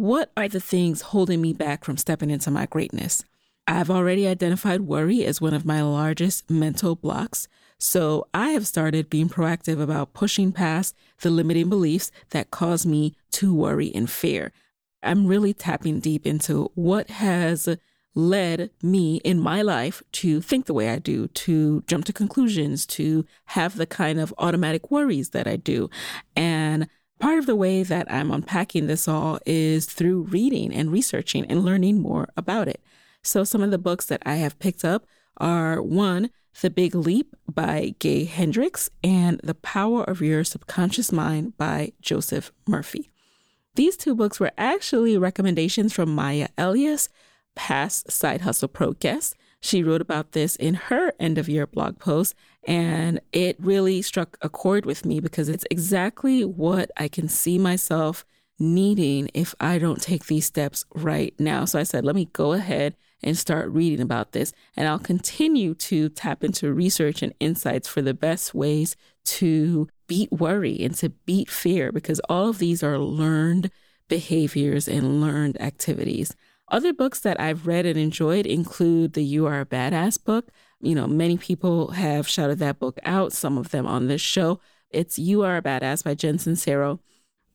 what 0.00 0.32
are 0.34 0.48
the 0.48 0.60
things 0.60 1.02
holding 1.02 1.42
me 1.42 1.52
back 1.52 1.84
from 1.84 1.98
stepping 1.98 2.30
into 2.30 2.50
my 2.50 2.64
greatness? 2.64 3.22
I've 3.66 3.90
already 3.90 4.26
identified 4.26 4.80
worry 4.80 5.26
as 5.26 5.42
one 5.42 5.52
of 5.52 5.66
my 5.66 5.82
largest 5.82 6.48
mental 6.48 6.96
blocks. 6.96 7.48
So 7.76 8.26
I 8.32 8.52
have 8.52 8.66
started 8.66 9.10
being 9.10 9.28
proactive 9.28 9.78
about 9.78 10.14
pushing 10.14 10.52
past 10.52 10.96
the 11.20 11.28
limiting 11.28 11.68
beliefs 11.68 12.10
that 12.30 12.50
cause 12.50 12.86
me 12.86 13.14
to 13.32 13.54
worry 13.54 13.92
and 13.94 14.08
fear. 14.08 14.52
I'm 15.02 15.26
really 15.26 15.52
tapping 15.52 16.00
deep 16.00 16.26
into 16.26 16.70
what 16.74 17.10
has 17.10 17.68
led 18.14 18.70
me 18.82 19.16
in 19.18 19.38
my 19.38 19.60
life 19.60 20.02
to 20.12 20.40
think 20.40 20.64
the 20.64 20.74
way 20.74 20.88
I 20.88 20.98
do, 20.98 21.28
to 21.28 21.82
jump 21.82 22.06
to 22.06 22.14
conclusions, 22.14 22.86
to 22.86 23.26
have 23.44 23.76
the 23.76 23.86
kind 23.86 24.18
of 24.18 24.32
automatic 24.38 24.90
worries 24.90 25.30
that 25.30 25.46
I 25.46 25.56
do. 25.56 25.90
And 26.34 26.88
Part 27.20 27.38
of 27.38 27.44
the 27.44 27.54
way 27.54 27.82
that 27.82 28.10
I'm 28.10 28.30
unpacking 28.30 28.86
this 28.86 29.06
all 29.06 29.38
is 29.44 29.84
through 29.84 30.22
reading 30.22 30.72
and 30.72 30.90
researching 30.90 31.44
and 31.46 31.62
learning 31.62 32.00
more 32.00 32.28
about 32.34 32.66
it. 32.66 32.82
So, 33.22 33.44
some 33.44 33.62
of 33.62 33.70
the 33.70 33.76
books 33.78 34.06
that 34.06 34.22
I 34.24 34.36
have 34.36 34.58
picked 34.58 34.86
up 34.86 35.04
are 35.36 35.82
one, 35.82 36.30
The 36.62 36.70
Big 36.70 36.94
Leap 36.94 37.36
by 37.46 37.94
Gay 37.98 38.24
Hendricks, 38.24 38.88
and 39.04 39.38
The 39.44 39.54
Power 39.54 40.02
of 40.02 40.22
Your 40.22 40.44
Subconscious 40.44 41.12
Mind 41.12 41.58
by 41.58 41.92
Joseph 42.00 42.52
Murphy. 42.66 43.10
These 43.74 43.98
two 43.98 44.14
books 44.14 44.40
were 44.40 44.52
actually 44.56 45.18
recommendations 45.18 45.92
from 45.92 46.14
Maya 46.14 46.48
Elious, 46.56 47.10
past 47.54 48.10
Side 48.10 48.40
Hustle 48.40 48.68
Pro 48.68 48.92
guest. 48.92 49.36
She 49.60 49.82
wrote 49.82 50.00
about 50.00 50.32
this 50.32 50.56
in 50.56 50.74
her 50.74 51.12
end 51.20 51.38
of 51.38 51.48
year 51.48 51.66
blog 51.66 51.98
post, 51.98 52.34
and 52.64 53.20
it 53.32 53.56
really 53.58 54.02
struck 54.02 54.38
a 54.40 54.48
chord 54.48 54.86
with 54.86 55.04
me 55.04 55.20
because 55.20 55.48
it's 55.48 55.66
exactly 55.70 56.44
what 56.44 56.90
I 56.96 57.08
can 57.08 57.28
see 57.28 57.58
myself 57.58 58.24
needing 58.58 59.30
if 59.32 59.54
I 59.58 59.78
don't 59.78 60.00
take 60.00 60.26
these 60.26 60.46
steps 60.46 60.84
right 60.94 61.34
now. 61.38 61.64
So 61.64 61.78
I 61.78 61.82
said, 61.82 62.04
let 62.04 62.14
me 62.14 62.28
go 62.32 62.52
ahead 62.52 62.94
and 63.22 63.36
start 63.36 63.70
reading 63.70 64.00
about 64.00 64.32
this. 64.32 64.52
And 64.76 64.86
I'll 64.86 64.98
continue 64.98 65.74
to 65.74 66.08
tap 66.10 66.44
into 66.44 66.72
research 66.72 67.22
and 67.22 67.34
insights 67.40 67.88
for 67.88 68.02
the 68.02 68.14
best 68.14 68.54
ways 68.54 68.96
to 69.24 69.88
beat 70.06 70.30
worry 70.32 70.78
and 70.80 70.94
to 70.96 71.10
beat 71.10 71.50
fear 71.50 71.92
because 71.92 72.20
all 72.28 72.48
of 72.48 72.58
these 72.58 72.82
are 72.82 72.98
learned 72.98 73.70
behaviors 74.08 74.88
and 74.88 75.20
learned 75.20 75.60
activities. 75.60 76.34
Other 76.70 76.92
books 76.92 77.18
that 77.20 77.40
I've 77.40 77.66
read 77.66 77.84
and 77.84 77.98
enjoyed 77.98 78.46
include 78.46 79.14
the 79.14 79.24
You 79.24 79.46
Are 79.46 79.60
a 79.60 79.66
Badass 79.66 80.22
book. 80.22 80.50
You 80.80 80.94
know, 80.94 81.06
many 81.06 81.36
people 81.36 81.90
have 81.92 82.28
shouted 82.28 82.58
that 82.60 82.78
book 82.78 82.98
out, 83.04 83.32
some 83.32 83.58
of 83.58 83.70
them 83.70 83.86
on 83.86 84.06
this 84.06 84.20
show. 84.20 84.60
It's 84.90 85.18
You 85.18 85.42
Are 85.42 85.56
a 85.56 85.62
Badass 85.62 86.04
by 86.04 86.14
Jen 86.14 86.38
Sincero. 86.38 87.00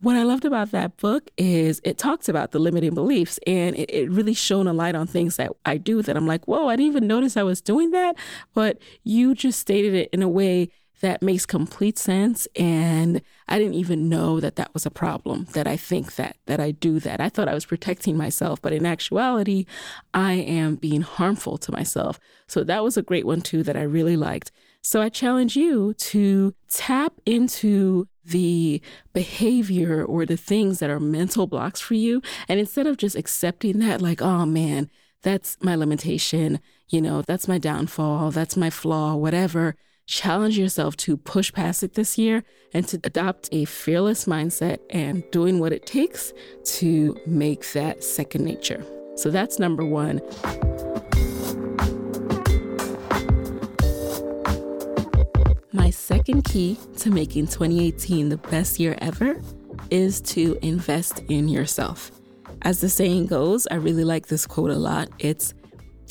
What 0.01 0.17
I 0.17 0.23
loved 0.23 0.43
about 0.43 0.71
that 0.71 0.97
book 0.97 1.31
is 1.37 1.79
it 1.85 1.97
talks 1.97 2.27
about 2.27 2.51
the 2.51 2.59
limiting 2.59 2.93
beliefs 2.93 3.39
and 3.47 3.75
it, 3.77 3.89
it, 3.89 4.11
really 4.11 4.33
shone 4.33 4.67
a 4.67 4.73
light 4.73 4.93
on 4.93 5.07
things 5.07 5.37
that 5.37 5.53
I 5.65 5.77
do 5.77 6.01
that 6.01 6.17
I'm 6.17 6.27
like, 6.27 6.45
whoa, 6.45 6.67
I 6.67 6.75
didn't 6.75 6.91
even 6.91 7.07
notice 7.07 7.37
I 7.37 7.43
was 7.43 7.61
doing 7.61 7.91
that. 7.91 8.17
But 8.53 8.77
you 9.03 9.33
just 9.33 9.59
stated 9.59 9.93
it 9.93 10.09
in 10.11 10.21
a 10.21 10.27
way 10.27 10.69
that 11.01 11.21
makes 11.21 11.45
complete 11.45 11.97
sense. 11.97 12.47
And 12.55 13.21
I 13.47 13.57
didn't 13.57 13.75
even 13.75 14.09
know 14.09 14.39
that 14.39 14.55
that 14.55 14.73
was 14.73 14.85
a 14.85 14.91
problem, 14.91 15.47
that 15.53 15.67
I 15.67 15.77
think 15.77 16.15
that, 16.15 16.37
that 16.45 16.59
I 16.59 16.71
do 16.71 16.99
that. 17.01 17.19
I 17.19 17.29
thought 17.29 17.47
I 17.47 17.53
was 17.53 17.65
protecting 17.65 18.17
myself, 18.17 18.61
but 18.61 18.73
in 18.73 18.85
actuality, 18.85 19.65
I 20.13 20.33
am 20.33 20.75
being 20.75 21.01
harmful 21.01 21.57
to 21.59 21.71
myself. 21.71 22.19
So 22.47 22.63
that 22.63 22.83
was 22.83 22.97
a 22.97 23.01
great 23.01 23.25
one 23.25 23.41
too 23.41 23.63
that 23.63 23.77
I 23.77 23.81
really 23.81 24.17
liked. 24.17 24.51
So 24.81 25.01
I 25.01 25.09
challenge 25.09 25.55
you 25.55 25.93
to 25.95 26.53
tap 26.69 27.13
into 27.25 28.07
the 28.23 28.81
behavior 29.13 30.03
or 30.03 30.25
the 30.25 30.37
things 30.37 30.79
that 30.79 30.89
are 30.89 30.99
mental 30.99 31.47
blocks 31.47 31.81
for 31.81 31.95
you. 31.95 32.21
And 32.47 32.59
instead 32.59 32.87
of 32.87 32.97
just 32.97 33.15
accepting 33.15 33.79
that, 33.79 34.01
like, 34.01 34.21
oh 34.21 34.45
man, 34.45 34.89
that's 35.21 35.57
my 35.61 35.75
limitation, 35.75 36.59
you 36.87 37.01
know, 37.01 37.23
that's 37.23 37.47
my 37.47 37.57
downfall, 37.57 38.31
that's 38.31 38.55
my 38.55 38.69
flaw, 38.69 39.15
whatever 39.15 39.75
challenge 40.05 40.57
yourself 40.57 40.95
to 40.97 41.17
push 41.17 41.51
past 41.51 41.83
it 41.83 41.93
this 41.93 42.17
year 42.17 42.43
and 42.73 42.87
to 42.87 42.99
adopt 43.03 43.49
a 43.51 43.65
fearless 43.65 44.25
mindset 44.25 44.79
and 44.89 45.23
doing 45.31 45.59
what 45.59 45.73
it 45.73 45.85
takes 45.85 46.33
to 46.63 47.17
make 47.25 47.71
that 47.73 48.03
second 48.03 48.45
nature. 48.45 48.85
So 49.15 49.29
that's 49.29 49.59
number 49.59 49.85
one. 49.85 50.21
My 55.71 55.89
second 55.89 56.43
key 56.43 56.77
to 56.97 57.09
making 57.09 57.47
2018 57.47 58.29
the 58.29 58.37
best 58.37 58.79
year 58.79 58.97
ever 58.99 59.41
is 59.89 60.21
to 60.21 60.57
invest 60.61 61.19
in 61.29 61.47
yourself. 61.47 62.11
As 62.61 62.81
the 62.81 62.89
saying 62.89 63.27
goes, 63.27 63.67
I 63.67 63.75
really 63.75 64.03
like 64.03 64.27
this 64.27 64.47
quote 64.47 64.71
a 64.71 64.75
lot. 64.75 65.09
It's 65.19 65.53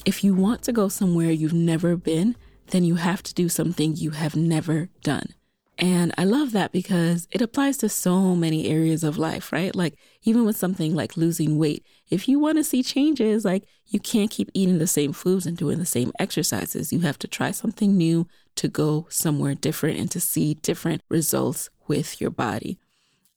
if 0.04 0.22
you 0.22 0.34
want 0.34 0.62
to 0.64 0.72
go 0.72 0.88
somewhere 0.88 1.30
you've 1.30 1.54
never 1.54 1.96
been, 1.96 2.36
then 2.68 2.84
you 2.84 2.96
have 2.96 3.22
to 3.24 3.34
do 3.34 3.48
something 3.48 3.96
you 3.96 4.10
have 4.10 4.36
never 4.36 4.88
done. 5.02 5.34
And 5.76 6.14
I 6.16 6.24
love 6.24 6.52
that 6.52 6.70
because 6.70 7.26
it 7.32 7.42
applies 7.42 7.78
to 7.78 7.88
so 7.88 8.36
many 8.36 8.68
areas 8.68 9.02
of 9.02 9.18
life, 9.18 9.52
right? 9.52 9.74
Like, 9.74 9.98
even 10.22 10.44
with 10.44 10.56
something 10.56 10.94
like 10.94 11.16
losing 11.16 11.58
weight, 11.58 11.84
if 12.08 12.28
you 12.28 12.38
want 12.38 12.58
to 12.58 12.64
see 12.64 12.82
changes, 12.82 13.44
like, 13.44 13.64
you 13.86 13.98
can't 13.98 14.30
keep 14.30 14.50
eating 14.54 14.78
the 14.78 14.86
same 14.86 15.12
foods 15.12 15.46
and 15.46 15.56
doing 15.56 15.78
the 15.78 15.86
same 15.86 16.12
exercises. 16.18 16.92
You 16.92 17.00
have 17.00 17.18
to 17.18 17.28
try 17.28 17.50
something 17.50 17.96
new 17.96 18.28
to 18.56 18.68
go 18.68 19.06
somewhere 19.10 19.54
different 19.54 19.98
and 19.98 20.10
to 20.12 20.20
see 20.20 20.54
different 20.54 21.02
results 21.08 21.70
with 21.88 22.20
your 22.20 22.30
body. 22.30 22.78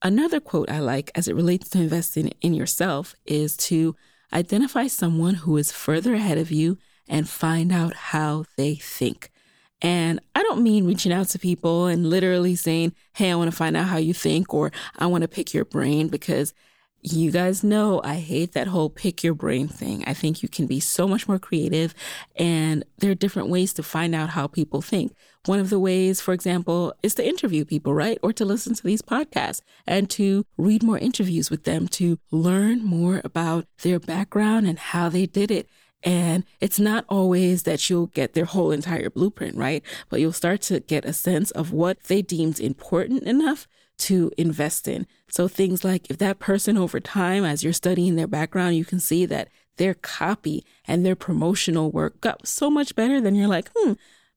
Another 0.04 0.40
quote 0.40 0.70
I 0.70 0.80
like 0.80 1.10
as 1.16 1.28
it 1.28 1.36
relates 1.36 1.70
to 1.70 1.80
investing 1.80 2.32
in 2.42 2.54
yourself 2.54 3.16
is 3.26 3.58
to 3.58 3.96
identify 4.32 4.86
someone 4.86 5.36
who 5.36 5.58
is 5.58 5.72
further 5.72 6.14
ahead 6.14 6.38
of 6.38 6.52
you 6.52 6.78
and 7.08 7.30
find 7.30 7.72
out 7.72 7.94
how 7.94 8.46
they 8.56 8.76
think. 8.76 9.32
And 9.82 10.20
I 10.36 10.42
don't 10.42 10.64
mean 10.64 10.86
reaching 10.86 11.12
out 11.12 11.28
to 11.30 11.40
people 11.40 11.86
and 11.86 12.10
literally 12.10 12.56
saying, 12.56 12.94
Hey, 13.14 13.32
I 13.32 13.36
want 13.36 13.52
to 13.52 13.56
find 13.56 13.78
out 13.78 13.88
how 13.88 13.98
you 13.98 14.14
think, 14.14 14.54
or 14.54 14.72
I 14.98 15.06
want 15.06 15.22
to 15.22 15.28
pick 15.28 15.54
your 15.54 15.66
brain 15.66 16.08
because 16.08 16.54
you 17.02 17.32
guys 17.32 17.64
know 17.64 18.02
I 18.04 18.16
hate 18.16 18.54
that 18.54 18.68
whole 18.68 18.90
pick 18.90 19.24
your 19.24 19.34
brain 19.34 19.68
thing. 19.68 20.04
I 20.08 20.14
think 20.14 20.42
you 20.42 20.50
can 20.50 20.66
be 20.66 20.80
so 20.80 21.08
much 21.08 21.28
more 21.28 21.40
creative 21.40 21.94
and 22.36 22.84
there 22.98 23.12
are 23.12 23.16
different 23.16 23.50
ways 23.50 23.72
to 23.74 23.84
find 23.84 24.16
out 24.16 24.30
how 24.30 24.48
people 24.48 24.82
think. 24.82 25.14
One 25.46 25.60
of 25.60 25.70
the 25.70 25.80
ways, 25.80 26.20
for 26.20 26.34
example, 26.34 26.94
is 27.04 27.16
to 27.16 27.26
interview 27.26 27.64
people, 27.64 27.94
right? 27.94 28.18
Or 28.22 28.34
to 28.34 28.44
listen 28.44 28.74
to 28.74 28.84
these 28.84 29.02
podcasts 29.02 29.62
and 29.86 30.10
to 30.12 30.46
read 30.58 30.84
more 30.84 30.98
interviews 30.98 31.50
with 31.50 31.64
them 31.64 31.88
to 31.90 32.20
learn 32.32 32.84
more 32.84 33.22
about 33.24 33.66
their 33.84 34.00
background 34.00 34.68
and 34.68 34.80
how 34.80 35.08
they 35.08 35.26
did 35.26 35.52
it 35.52 35.70
and 36.04 36.44
it's 36.62 36.80
not 36.80 37.06
always 37.10 37.64
that 37.64 37.90
you'll 37.90 38.08
get 38.08 38.34
their 38.34 38.46
whole 38.46 38.72
entire 38.72 39.10
blueprint, 39.10 39.56
right? 39.56 39.84
But 40.10 40.20
you'll 40.20 40.32
start 40.32 40.62
to 40.64 40.80
get 40.80 41.06
a 41.06 41.14
sense 41.14 41.52
of 41.52 41.72
what 41.72 42.04
they 42.04 42.22
deemed 42.22 42.60
important 42.60 43.24
enough 43.24 43.68
to 44.00 44.32
invest 44.38 44.88
in. 44.88 45.08
So 45.30 45.48
things 45.48 45.84
like 45.84 46.10
if 46.10 46.18
that 46.20 46.40
person 46.40 46.78
over 46.78 47.00
time, 47.00 47.44
as 47.44 47.64
you're 47.64 47.74
studying 47.74 48.16
their 48.16 48.28
background, 48.28 48.76
you 48.76 48.86
can 48.86 49.00
see 49.00 49.26
that 49.26 49.50
their 49.78 49.94
copy 49.94 50.66
and 50.86 51.06
their 51.06 51.16
promotional 51.16 51.92
work 51.92 52.22
got 52.22 52.48
so 52.48 52.70
much 52.70 52.96
better, 52.96 53.20
then 53.20 53.36
you're 53.36 53.48
like, 53.48 53.70
hmm, 53.76 53.94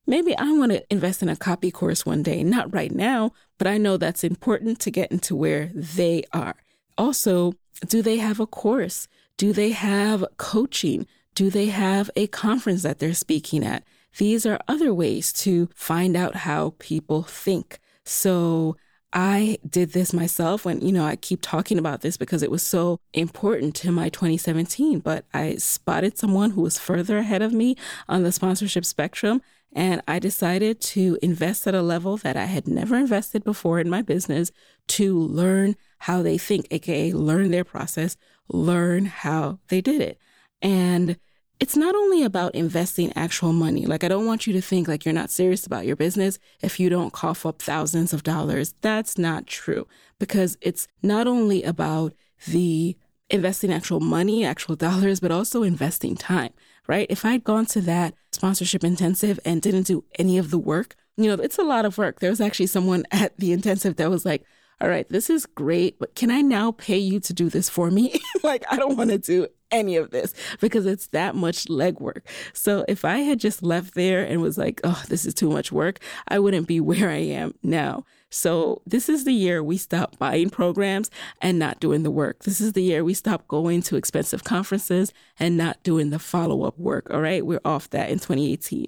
maybe 0.06 0.36
I 0.36 0.52
want 0.52 0.72
to 0.72 0.84
invest 0.90 1.22
in 1.22 1.28
a 1.28 1.36
copy 1.36 1.70
course 1.70 2.06
one 2.06 2.22
day. 2.22 2.42
Not 2.42 2.72
right 2.72 2.92
now, 2.92 3.32
but 3.58 3.66
I 3.66 3.76
know 3.76 3.96
that's 3.96 4.24
important 4.24 4.80
to 4.80 4.90
get 4.90 5.12
into 5.12 5.36
where 5.36 5.70
they 5.74 6.24
are. 6.32 6.56
Also, 6.96 7.54
do 7.86 8.02
they 8.02 8.16
have 8.16 8.40
a 8.40 8.46
course? 8.46 9.08
Do 9.36 9.52
they 9.52 9.70
have 9.70 10.24
coaching? 10.36 11.06
Do 11.34 11.50
they 11.50 11.66
have 11.66 12.10
a 12.16 12.26
conference 12.26 12.82
that 12.82 12.98
they're 12.98 13.14
speaking 13.14 13.64
at? 13.64 13.84
These 14.18 14.44
are 14.46 14.58
other 14.66 14.92
ways 14.92 15.32
to 15.34 15.68
find 15.74 16.16
out 16.16 16.36
how 16.36 16.74
people 16.78 17.22
think. 17.22 17.78
So 18.04 18.76
I 19.12 19.58
did 19.68 19.92
this 19.92 20.12
myself 20.12 20.64
when, 20.64 20.80
you 20.80 20.92
know, 20.92 21.04
I 21.04 21.16
keep 21.16 21.40
talking 21.42 21.78
about 21.78 22.00
this 22.00 22.16
because 22.16 22.42
it 22.42 22.50
was 22.50 22.62
so 22.62 23.00
important 23.12 23.74
to 23.76 23.90
my 23.90 24.08
2017, 24.08 25.00
but 25.00 25.24
I 25.34 25.56
spotted 25.56 26.16
someone 26.16 26.52
who 26.52 26.60
was 26.60 26.78
further 26.78 27.18
ahead 27.18 27.42
of 27.42 27.52
me 27.52 27.76
on 28.08 28.22
the 28.22 28.32
sponsorship 28.32 28.84
spectrum. 28.84 29.42
And 29.72 30.02
I 30.08 30.18
decided 30.18 30.80
to 30.80 31.16
invest 31.22 31.66
at 31.66 31.76
a 31.76 31.82
level 31.82 32.16
that 32.18 32.36
I 32.36 32.46
had 32.46 32.66
never 32.66 32.96
invested 32.96 33.44
before 33.44 33.78
in 33.78 33.88
my 33.88 34.02
business 34.02 34.50
to 34.88 35.16
learn 35.16 35.76
how 35.98 36.22
they 36.22 36.38
think, 36.38 36.66
AKA 36.70 37.12
learn 37.12 37.52
their 37.52 37.64
process, 37.64 38.16
learn 38.48 39.04
how 39.04 39.60
they 39.68 39.80
did 39.80 40.00
it. 40.00 40.18
And 40.62 41.16
it's 41.60 41.76
not 41.76 41.94
only 41.94 42.22
about 42.22 42.54
investing 42.54 43.12
actual 43.14 43.52
money. 43.52 43.84
Like, 43.84 44.02
I 44.02 44.08
don't 44.08 44.26
want 44.26 44.46
you 44.46 44.52
to 44.54 44.62
think 44.62 44.88
like 44.88 45.04
you're 45.04 45.14
not 45.14 45.30
serious 45.30 45.66
about 45.66 45.84
your 45.86 45.96
business 45.96 46.38
if 46.62 46.80
you 46.80 46.88
don't 46.88 47.12
cough 47.12 47.44
up 47.44 47.60
thousands 47.60 48.14
of 48.14 48.22
dollars. 48.22 48.74
That's 48.80 49.18
not 49.18 49.46
true 49.46 49.86
because 50.18 50.56
it's 50.62 50.88
not 51.02 51.26
only 51.26 51.62
about 51.62 52.14
the 52.48 52.96
investing 53.28 53.72
actual 53.72 54.00
money, 54.00 54.44
actual 54.44 54.74
dollars, 54.74 55.20
but 55.20 55.30
also 55.30 55.62
investing 55.62 56.16
time, 56.16 56.52
right? 56.86 57.06
If 57.10 57.24
I'd 57.26 57.44
gone 57.44 57.66
to 57.66 57.80
that 57.82 58.14
sponsorship 58.32 58.82
intensive 58.82 59.38
and 59.44 59.60
didn't 59.60 59.86
do 59.86 60.04
any 60.18 60.38
of 60.38 60.50
the 60.50 60.58
work, 60.58 60.96
you 61.16 61.26
know, 61.26 61.42
it's 61.42 61.58
a 61.58 61.62
lot 61.62 61.84
of 61.84 61.98
work. 61.98 62.20
There 62.20 62.30
was 62.30 62.40
actually 62.40 62.66
someone 62.66 63.04
at 63.10 63.36
the 63.36 63.52
intensive 63.52 63.96
that 63.96 64.10
was 64.10 64.24
like, 64.24 64.44
all 64.80 64.88
right, 64.88 65.06
this 65.10 65.28
is 65.28 65.44
great, 65.44 65.98
but 65.98 66.14
can 66.14 66.30
I 66.30 66.40
now 66.40 66.72
pay 66.72 66.96
you 66.96 67.20
to 67.20 67.34
do 67.34 67.50
this 67.50 67.68
for 67.68 67.90
me? 67.90 68.18
like, 68.42 68.64
I 68.70 68.76
don't 68.76 68.96
want 68.96 69.10
to 69.10 69.18
do 69.18 69.46
any 69.70 69.96
of 69.96 70.10
this 70.10 70.34
because 70.60 70.86
it's 70.86 71.08
that 71.08 71.34
much 71.34 71.66
legwork. 71.66 72.22
So 72.52 72.84
if 72.88 73.04
I 73.04 73.18
had 73.18 73.38
just 73.38 73.62
left 73.62 73.94
there 73.94 74.24
and 74.24 74.40
was 74.40 74.58
like, 74.58 74.80
oh, 74.84 75.02
this 75.08 75.24
is 75.24 75.34
too 75.34 75.50
much 75.50 75.72
work, 75.72 75.98
I 76.28 76.38
wouldn't 76.38 76.66
be 76.66 76.80
where 76.80 77.10
I 77.10 77.18
am 77.18 77.54
now. 77.62 78.04
So 78.30 78.80
this 78.86 79.08
is 79.08 79.24
the 79.24 79.32
year 79.32 79.62
we 79.62 79.76
stop 79.76 80.16
buying 80.18 80.50
programs 80.50 81.10
and 81.40 81.58
not 81.58 81.80
doing 81.80 82.04
the 82.04 82.10
work. 82.12 82.44
This 82.44 82.60
is 82.60 82.74
the 82.74 82.82
year 82.82 83.02
we 83.02 83.14
stop 83.14 83.48
going 83.48 83.82
to 83.82 83.96
expensive 83.96 84.44
conferences 84.44 85.12
and 85.38 85.56
not 85.56 85.82
doing 85.82 86.10
the 86.10 86.20
follow 86.20 86.62
up 86.62 86.78
work. 86.78 87.10
All 87.10 87.20
right. 87.20 87.44
We're 87.44 87.60
off 87.64 87.90
that 87.90 88.08
in 88.08 88.18
2018. 88.18 88.86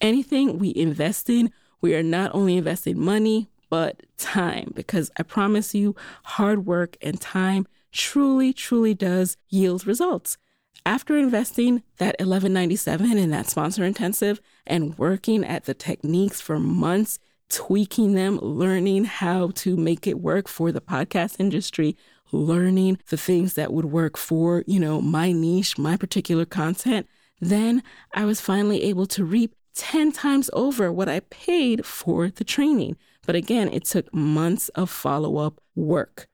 Anything 0.00 0.58
we 0.58 0.74
invest 0.74 1.30
in, 1.30 1.52
we 1.80 1.94
are 1.94 2.02
not 2.02 2.34
only 2.34 2.56
investing 2.56 2.98
money, 2.98 3.48
but 3.68 4.02
time 4.18 4.72
because 4.74 5.10
I 5.16 5.22
promise 5.22 5.74
you, 5.74 5.94
hard 6.24 6.66
work 6.66 6.96
and 7.00 7.20
time 7.20 7.66
truly, 7.92 8.52
truly 8.52 8.94
does 8.94 9.36
yield 9.48 9.86
results. 9.86 10.38
After 10.86 11.16
investing 11.16 11.82
that 11.98 12.16
1197 12.18 13.18
in 13.18 13.30
that 13.30 13.48
sponsor 13.48 13.84
intensive 13.84 14.40
and 14.66 14.96
working 14.96 15.44
at 15.44 15.64
the 15.64 15.74
techniques 15.74 16.40
for 16.40 16.58
months, 16.58 17.18
tweaking 17.50 18.14
them, 18.14 18.38
learning 18.38 19.04
how 19.04 19.50
to 19.56 19.76
make 19.76 20.06
it 20.06 20.20
work 20.20 20.48
for 20.48 20.72
the 20.72 20.80
podcast 20.80 21.36
industry, 21.38 21.96
learning 22.32 22.98
the 23.08 23.16
things 23.16 23.54
that 23.54 23.72
would 23.72 23.86
work 23.86 24.16
for, 24.16 24.64
you 24.66 24.80
know, 24.80 25.02
my 25.02 25.32
niche, 25.32 25.76
my 25.76 25.96
particular 25.96 26.46
content, 26.46 27.06
then 27.40 27.82
I 28.14 28.24
was 28.24 28.40
finally 28.40 28.82
able 28.84 29.06
to 29.06 29.24
reap 29.24 29.54
10 29.74 30.12
times 30.12 30.48
over 30.52 30.92
what 30.92 31.08
I 31.08 31.20
paid 31.20 31.84
for 31.84 32.28
the 32.28 32.44
training. 32.44 32.96
But 33.26 33.34
again, 33.34 33.68
it 33.72 33.84
took 33.84 34.12
months 34.14 34.68
of 34.70 34.90
follow 34.90 35.38
up 35.38 35.60
work. 35.74 36.29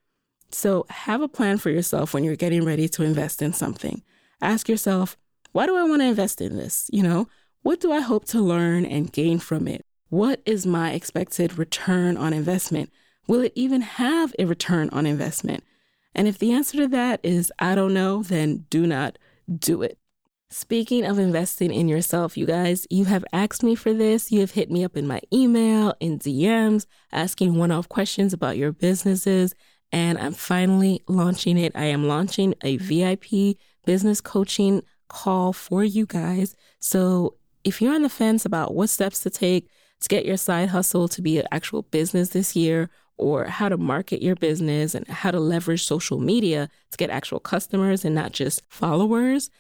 So 0.51 0.87
have 0.89 1.21
a 1.21 1.29
plan 1.29 1.59
for 1.59 1.71
yourself 1.71 2.15
when 2.15 2.25
you're 2.25 2.37
getting 2.37 2.65
ready 2.65 2.89
to 2.91 3.03
invest 3.03 3.43
in 3.43 3.53
something. 3.53 4.03
Ask 4.41 4.69
yourself, 4.69 5.17
why 5.53 5.67
do 5.67 5.77
I 5.77 5.85
want 5.85 6.03
to 6.03 6.09
invest 6.09 6.41
in 6.41 6.57
this? 6.57 6.89
You 6.93 7.03
know, 7.03 7.29
what 7.63 7.81
do 7.81 7.93
I 7.93 8.01
hope 8.01 8.27
to 8.27 8.41
learn 8.41 8.85
and 8.85 9.13
gain 9.13 9.39
from 9.39 9.67
it? 9.67 9.85
What 10.09 10.41
is 10.47 10.67
my 10.67 10.93
expected 10.93 11.59
return 11.59 12.17
on 12.17 12.33
investment? 12.33 12.91
Will 13.27 13.41
it 13.41 13.53
even 13.55 13.81
have 13.81 14.35
a 14.39 14.45
return 14.45 14.89
on 14.91 15.05
investment? 15.05 15.65
And 16.15 16.29
if 16.29 16.39
the 16.39 16.53
answer 16.53 16.79
to 16.79 16.89
that 16.89 17.21
is 17.23 17.53
I 17.59 17.75
don't 17.75 17.93
know, 17.93 18.23
then 18.23 18.67
do 18.71 18.87
not 18.87 19.19
do 19.59 19.83
it. 19.83 19.99
Speaking 20.49 21.05
of 21.05 21.19
investing 21.19 21.73
in 21.73 21.89
yourself, 21.89 22.37
you 22.37 22.47
guys, 22.47 22.87
you 22.89 23.07
have 23.07 23.25
asked 23.33 23.65
me 23.65 23.75
for 23.75 23.93
this. 23.93 24.31
You 24.31 24.41
have 24.41 24.53
hit 24.53 24.71
me 24.71 24.85
up 24.85 24.97
in 24.97 25.07
my 25.07 25.21
email, 25.33 25.95
in 25.99 26.21
DMs, 26.21 26.87
asking 27.11 27.57
one 27.57 27.73
off 27.73 27.89
questions 27.89 28.33
about 28.33 28.57
your 28.57 28.71
businesses. 28.71 29.55
And 29.93 30.19
I'm 30.19 30.33
finally 30.33 31.03
launching 31.09 31.59
it. 31.59 31.73
I 31.75 31.85
am 31.85 32.07
launching 32.07 32.55
a 32.63 32.77
VIP 32.77 33.57
business 33.85 34.21
coaching 34.21 34.83
call 35.09 35.53
for 35.53 35.85
you 35.85 36.07
guys. 36.07 36.57
So 36.81 37.37
if 37.65 37.81
you're 37.81 37.95
on 37.95 38.03
the 38.03 38.09
fence 38.09 38.45
about 38.45 38.75
what 38.75 38.91
steps 38.91 39.21
to 39.21 39.31
take 39.31 39.69
to 40.01 40.09
get 40.09 40.27
your 40.27 40.37
side 40.37 40.71
hustle 40.71 41.09
to 41.09 41.23
be 41.23 41.39
an 41.39 41.47
actual 41.51 41.83
business 41.83 42.31
this 42.31 42.55
year, 42.55 42.91
or 43.19 43.45
how 43.45 43.69
to 43.69 43.77
market 43.77 44.23
your 44.23 44.35
business 44.37 44.95
and 44.95 45.07
how 45.09 45.31
to 45.31 45.41
leverage 45.41 45.85
social 45.85 46.19
media 46.19 46.69
to 46.91 46.99
get 46.99 47.11
actual 47.11 47.41
customers 47.41 48.05
and 48.05 48.15
not 48.15 48.33
just 48.33 48.63
followers, 48.69 49.51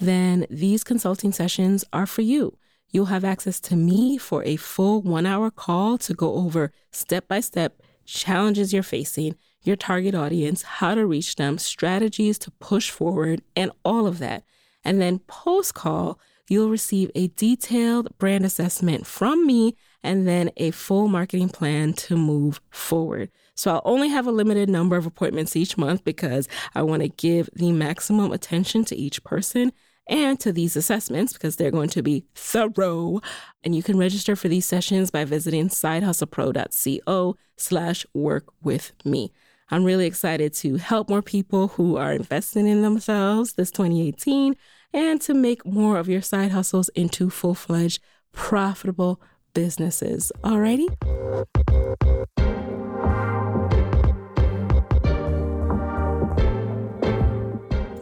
then 0.00 0.46
these 0.48 0.82
consulting 0.82 1.32
sessions 1.32 1.84
are 1.92 2.06
for 2.06 2.22
you. 2.22 2.56
You'll 2.90 3.06
have 3.06 3.24
access 3.24 3.60
to 3.60 3.76
me 3.76 4.18
for 4.18 4.42
a 4.44 4.56
full 4.56 5.02
one 5.02 5.26
hour 5.26 5.50
call 5.50 5.98
to 5.98 6.14
go 6.14 6.34
over 6.34 6.72
step 6.90 7.28
by 7.28 7.40
step 7.40 7.80
challenges 8.04 8.72
you're 8.72 8.82
facing 8.82 9.36
your 9.62 9.76
target 9.76 10.14
audience, 10.14 10.62
how 10.62 10.94
to 10.94 11.06
reach 11.06 11.36
them, 11.36 11.58
strategies 11.58 12.38
to 12.38 12.50
push 12.52 12.90
forward, 12.90 13.42
and 13.54 13.70
all 13.84 14.06
of 14.06 14.18
that. 14.18 14.44
And 14.84 15.00
then 15.00 15.20
post 15.20 15.74
call, 15.74 16.18
you'll 16.48 16.70
receive 16.70 17.10
a 17.14 17.28
detailed 17.28 18.16
brand 18.18 18.44
assessment 18.44 19.06
from 19.06 19.46
me 19.46 19.76
and 20.02 20.26
then 20.26 20.50
a 20.56 20.70
full 20.72 21.08
marketing 21.08 21.48
plan 21.48 21.92
to 21.92 22.16
move 22.16 22.60
forward. 22.70 23.30
So 23.54 23.72
I'll 23.72 23.82
only 23.84 24.08
have 24.08 24.26
a 24.26 24.32
limited 24.32 24.68
number 24.68 24.96
of 24.96 25.06
appointments 25.06 25.54
each 25.54 25.78
month 25.78 26.04
because 26.04 26.48
I 26.74 26.82
want 26.82 27.02
to 27.02 27.08
give 27.08 27.48
the 27.54 27.72
maximum 27.72 28.32
attention 28.32 28.84
to 28.86 28.96
each 28.96 29.22
person 29.22 29.72
and 30.08 30.40
to 30.40 30.52
these 30.52 30.76
assessments 30.76 31.32
because 31.32 31.56
they're 31.56 31.70
going 31.70 31.90
to 31.90 32.02
be 32.02 32.24
thorough. 32.34 33.20
And 33.62 33.76
you 33.76 33.82
can 33.82 33.98
register 33.98 34.34
for 34.34 34.48
these 34.48 34.66
sessions 34.66 35.10
by 35.10 35.24
visiting 35.24 35.68
sidehustlepro.co 35.68 37.36
slash 37.56 38.06
work 38.12 38.46
with 38.62 38.92
me. 39.04 39.32
I'm 39.72 39.84
really 39.84 40.04
excited 40.04 40.52
to 40.56 40.76
help 40.76 41.08
more 41.08 41.22
people 41.22 41.68
who 41.68 41.96
are 41.96 42.12
investing 42.12 42.66
in 42.66 42.82
themselves 42.82 43.54
this 43.54 43.70
2018 43.70 44.54
and 44.92 45.18
to 45.22 45.32
make 45.32 45.64
more 45.64 45.96
of 45.96 46.10
your 46.10 46.20
side 46.20 46.50
hustles 46.50 46.90
into 46.90 47.30
full 47.30 47.54
fledged, 47.54 48.02
profitable 48.32 49.18
businesses. 49.54 50.30
Alrighty? 50.44 50.88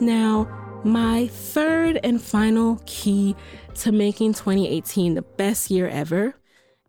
Now, 0.01 0.49
my 0.83 1.29
third 1.29 2.01
and 2.03 2.21
final 2.21 2.83
key 2.85 3.37
to 3.77 3.93
making 3.93 4.35
2018 4.35 5.15
the 5.15 5.23
best 5.23 5.71
year 5.71 5.87
ever 5.87 6.35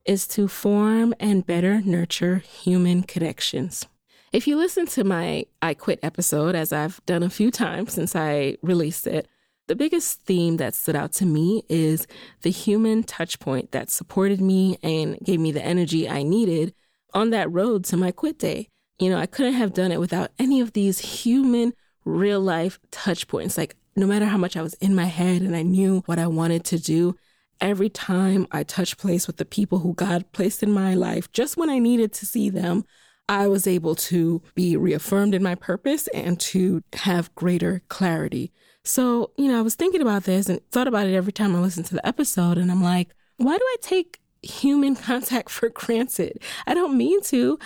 is 0.06 0.26
to 0.30 0.48
form 0.48 1.14
and 1.20 1.46
better 1.46 1.82
nurture 1.82 2.38
human 2.38 3.04
connections. 3.04 3.86
If 4.32 4.48
you 4.48 4.56
listen 4.56 4.86
to 4.88 5.04
my 5.04 5.46
I 5.62 5.74
Quit 5.74 6.00
episode, 6.02 6.56
as 6.56 6.72
I've 6.72 7.06
done 7.06 7.22
a 7.22 7.30
few 7.30 7.52
times 7.52 7.94
since 7.94 8.16
I 8.16 8.56
released 8.62 9.06
it, 9.06 9.28
the 9.68 9.76
biggest 9.76 10.22
theme 10.22 10.56
that 10.56 10.74
stood 10.74 10.96
out 10.96 11.12
to 11.14 11.26
me 11.26 11.64
is 11.68 12.08
the 12.42 12.50
human 12.50 13.04
touch 13.04 13.42
point 13.42 13.74
that 13.74 13.90
supported 13.90 14.40
me 14.40 14.78
and 14.82 15.20
gave 15.20 15.42
me 15.42 15.52
the 15.52 15.64
energy 15.64 16.08
I 16.08 16.24
needed 16.24 16.74
on 17.14 17.32
that 17.32 17.52
road 17.52 17.84
to 17.86 17.98
my 17.98 18.12
quit 18.12 18.40
day. 18.40 18.70
You 19.00 19.10
know, 19.10 19.18
I 19.18 19.26
couldn't 19.26 19.54
have 19.54 19.74
done 19.74 19.92
it 19.92 20.00
without 20.00 20.32
any 20.40 20.62
of 20.62 20.72
these 20.72 21.00
human, 21.00 21.74
real 22.06 22.40
life 22.40 22.80
touch 22.90 23.28
points. 23.28 23.58
Like, 23.58 23.76
no 23.98 24.08
matter 24.08 24.28
how 24.28 24.38
much 24.38 24.56
I 24.56 24.62
was 24.62 24.76
in 24.76 24.96
my 24.96 25.06
head 25.06 25.42
and 25.42 25.58
I 25.58 25.62
knew 25.62 26.04
what 26.06 26.20
I 26.20 26.28
wanted 26.28 26.64
to 26.66 26.80
do, 26.80 27.18
every 27.60 27.90
time 27.90 28.48
I 28.50 28.64
touched 28.64 28.98
place 28.98 29.28
with 29.28 29.36
the 29.38 29.46
people 29.46 29.80
who 29.80 29.94
God 29.94 30.32
placed 30.32 30.64
in 30.64 30.72
my 30.72 30.94
life, 30.94 31.30
just 31.34 31.58
when 31.58 31.70
I 31.70 31.80
needed 31.80 32.14
to 32.14 32.26
see 32.26 32.50
them, 32.50 32.86
I 33.32 33.48
was 33.48 33.66
able 33.66 33.96
to 33.96 34.42
be 34.56 34.76
reaffirmed 34.76 35.34
in 35.34 35.42
my 35.42 35.56
purpose 35.56 36.10
and 36.10 36.38
to 36.42 36.84
have 36.92 37.34
greater 37.34 37.82
clarity. 37.88 38.52
So, 38.84 39.32
you 39.38 39.48
know, 39.48 39.58
I 39.58 39.62
was 39.62 39.76
thinking 39.76 40.02
about 40.02 40.26
this 40.26 40.50
and 40.50 40.60
thought 40.70 40.90
about 40.90 41.08
it 41.08 41.16
every 41.16 41.32
time 41.32 41.56
I 41.56 41.60
listened 41.60 41.86
to 41.86 41.94
the 41.94 42.06
episode. 42.06 42.58
And 42.58 42.70
I'm 42.70 42.84
like, 42.84 43.16
why 43.38 43.58
do 43.58 43.64
I 43.64 43.76
take 43.82 44.20
human 44.42 44.96
contact 45.08 45.50
for 45.50 45.70
granted? 45.70 46.44
I 46.68 46.74
don't 46.74 46.98
mean 46.98 47.24
to. 47.24 47.58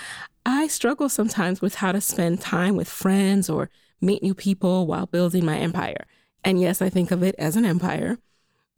I 0.45 0.67
struggle 0.67 1.09
sometimes 1.09 1.61
with 1.61 1.73
how 1.75 1.93
to 1.93 1.99
spend 1.99 2.41
time 2.41 2.75
with 2.75 2.87
friends 2.87 3.49
or 3.49 3.71
meet 3.99 4.21
new 4.21 4.35
people 4.35 4.85
while 4.85 5.07
building 5.07 5.45
my 5.45 5.57
empire. 5.57 6.05
And 6.43 6.61
yes, 6.61 6.79
I 6.79 6.91
think 6.91 7.09
of 7.09 7.23
it 7.23 7.33
as 7.39 7.55
an 7.55 7.65
empire. 7.65 8.19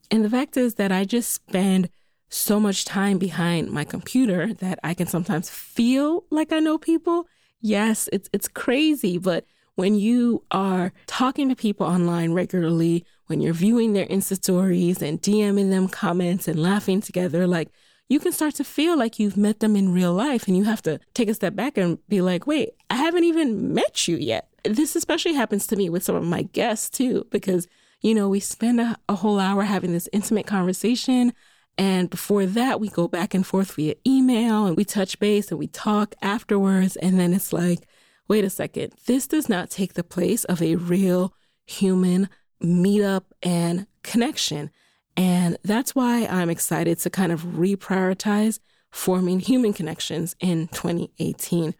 And 0.10 0.24
the 0.24 0.30
fact 0.30 0.56
is 0.56 0.76
that 0.76 0.94
I 0.94 1.04
just 1.04 1.34
spend 1.34 1.90
so 2.30 2.60
much 2.60 2.86
time 2.86 3.18
behind 3.18 3.72
my 3.72 3.84
computer 3.84 4.54
that 4.56 4.80
I 4.84 4.94
can 4.94 5.08
sometimes 5.08 5.50
feel 5.50 6.26
like 6.30 6.52
I 6.52 6.60
know 6.60 6.78
people. 6.78 7.28
Yes, 7.62 8.10
it's 8.12 8.30
it's 8.34 8.48
crazy, 8.48 9.18
but 9.18 9.46
when 9.76 9.96
you 9.96 10.44
are 10.50 10.92
talking 11.06 11.50
to 11.50 11.56
people 11.56 11.86
online 11.86 12.34
regularly, 12.34 13.06
when 13.28 13.42
you're 13.42 13.54
viewing 13.54 13.94
their 13.94 14.08
Insta 14.08 14.36
stories 14.36 15.02
and 15.04 15.22
DMing 15.22 15.70
them 15.70 15.88
comments 15.88 16.48
and 16.48 16.60
laughing 16.60 17.00
together, 17.00 17.46
like 17.46 17.70
you 18.10 18.20
can 18.20 18.32
start 18.32 18.56
to 18.56 18.64
feel 18.64 18.98
like 18.98 19.20
you've 19.20 19.38
met 19.38 19.60
them 19.60 19.76
in 19.76 19.94
real 19.94 20.14
life 20.14 20.48
and 20.48 20.58
you 20.58 20.64
have 20.64 20.82
to 20.82 21.00
take 21.14 21.30
a 21.30 21.34
step 21.34 21.56
back 21.56 21.78
and 21.78 22.00
be 22.08 22.22
like, 22.22 22.48
wait, 22.48 22.70
I 22.90 22.96
haven't 22.96 23.26
even 23.26 23.74
met 23.74 24.08
you 24.08 24.18
yet. 24.18 24.50
This 24.64 24.96
especially 24.96 25.34
happens 25.34 25.68
to 25.68 25.76
me 25.76 25.90
with 25.90 26.04
some 26.04 26.16
of 26.16 26.24
my 26.24 26.44
guests 26.44 26.90
too, 26.90 27.28
because, 27.32 27.68
you 28.02 28.16
know, 28.16 28.30
we 28.30 28.40
spend 28.40 28.80
a, 28.80 28.98
a 29.10 29.16
whole 29.16 29.40
hour 29.40 29.64
having 29.64 29.92
this 29.92 30.10
intimate 30.14 30.48
conversation. 30.48 31.34
And 31.78 32.10
before 32.10 32.46
that, 32.46 32.80
we 32.80 32.90
go 32.90 33.08
back 33.08 33.34
and 33.34 33.46
forth 33.46 33.74
via 33.74 33.96
email 34.06 34.66
and 34.66 34.76
we 34.76 34.84
touch 34.84 35.20
base 35.20 35.52
and 35.52 35.60
we 35.60 35.68
talk 35.68 36.16
afterwards. 36.22 36.96
And 36.96 37.20
then 37.20 37.34
it's 37.34 37.54
like, 37.54 37.88
wait 38.28 38.44
a 38.44 38.50
second, 38.50 38.94
this 39.06 39.28
does 39.28 39.48
not 39.48 39.70
take 39.70 39.94
the 39.94 40.04
place 40.04 40.44
of 40.46 40.62
a 40.62 40.76
real 40.76 41.34
human 41.66 42.30
meetup 42.62 43.26
and 43.44 43.86
connection. 44.04 44.72
And 45.16 45.58
that's 45.64 45.96
why 45.96 46.26
I'm 46.26 46.50
excited 46.50 47.00
to 47.00 47.10
kind 47.10 47.32
of 47.32 47.44
reprioritize 47.44 48.60
forming 48.90 49.40
human 49.40 49.74
connections 49.74 50.36
in 50.40 50.68
2018. 50.70 51.76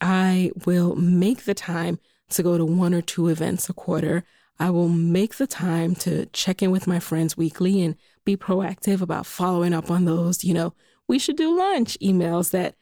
I 0.00 0.52
will 0.64 0.94
make 0.96 1.44
the 1.44 1.54
time 1.54 1.98
to 2.30 2.42
go 2.42 2.56
to 2.56 2.64
one 2.64 2.94
or 2.94 3.02
two 3.02 3.28
events 3.28 3.68
a 3.68 3.72
quarter. 3.72 4.24
I 4.60 4.70
will 4.70 4.88
make 4.88 5.36
the 5.36 5.46
time 5.46 5.94
to 5.96 6.26
check 6.26 6.62
in 6.62 6.70
with 6.70 6.86
my 6.86 7.00
friends 7.00 7.36
weekly 7.36 7.82
and 7.82 7.96
be 8.28 8.36
proactive 8.36 9.00
about 9.00 9.24
following 9.24 9.72
up 9.72 9.90
on 9.90 10.04
those, 10.04 10.44
you 10.44 10.52
know, 10.52 10.74
we 11.08 11.18
should 11.18 11.36
do 11.36 11.56
lunch 11.56 11.96
emails 12.02 12.50
that 12.50 12.74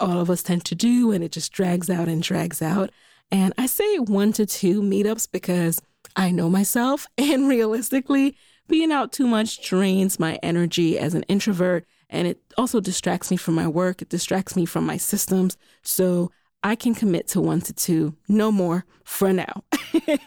all 0.00 0.18
of 0.18 0.30
us 0.30 0.42
tend 0.42 0.64
to 0.64 0.74
do 0.74 1.12
and 1.12 1.22
it 1.22 1.30
just 1.30 1.52
drags 1.52 1.90
out 1.90 2.08
and 2.08 2.22
drags 2.22 2.62
out. 2.62 2.88
And 3.30 3.52
I 3.58 3.66
say 3.66 3.98
one 3.98 4.32
to 4.32 4.46
two 4.46 4.80
meetups 4.80 5.30
because 5.30 5.82
I 6.16 6.30
know 6.30 6.48
myself 6.48 7.06
and 7.18 7.46
realistically, 7.46 8.34
being 8.66 8.90
out 8.90 9.12
too 9.12 9.26
much 9.26 9.62
drains 9.62 10.18
my 10.18 10.38
energy 10.42 10.98
as 10.98 11.12
an 11.12 11.24
introvert 11.24 11.84
and 12.08 12.26
it 12.26 12.40
also 12.56 12.80
distracts 12.80 13.30
me 13.30 13.36
from 13.36 13.54
my 13.54 13.68
work. 13.68 14.00
It 14.00 14.08
distracts 14.08 14.56
me 14.56 14.64
from 14.64 14.86
my 14.86 14.96
systems. 14.96 15.58
So 15.82 16.30
I 16.62 16.76
can 16.76 16.94
commit 16.94 17.28
to 17.28 17.42
one 17.42 17.60
to 17.62 17.74
two, 17.74 18.16
no 18.26 18.50
more 18.50 18.86
for 19.04 19.34
now. 19.34 19.64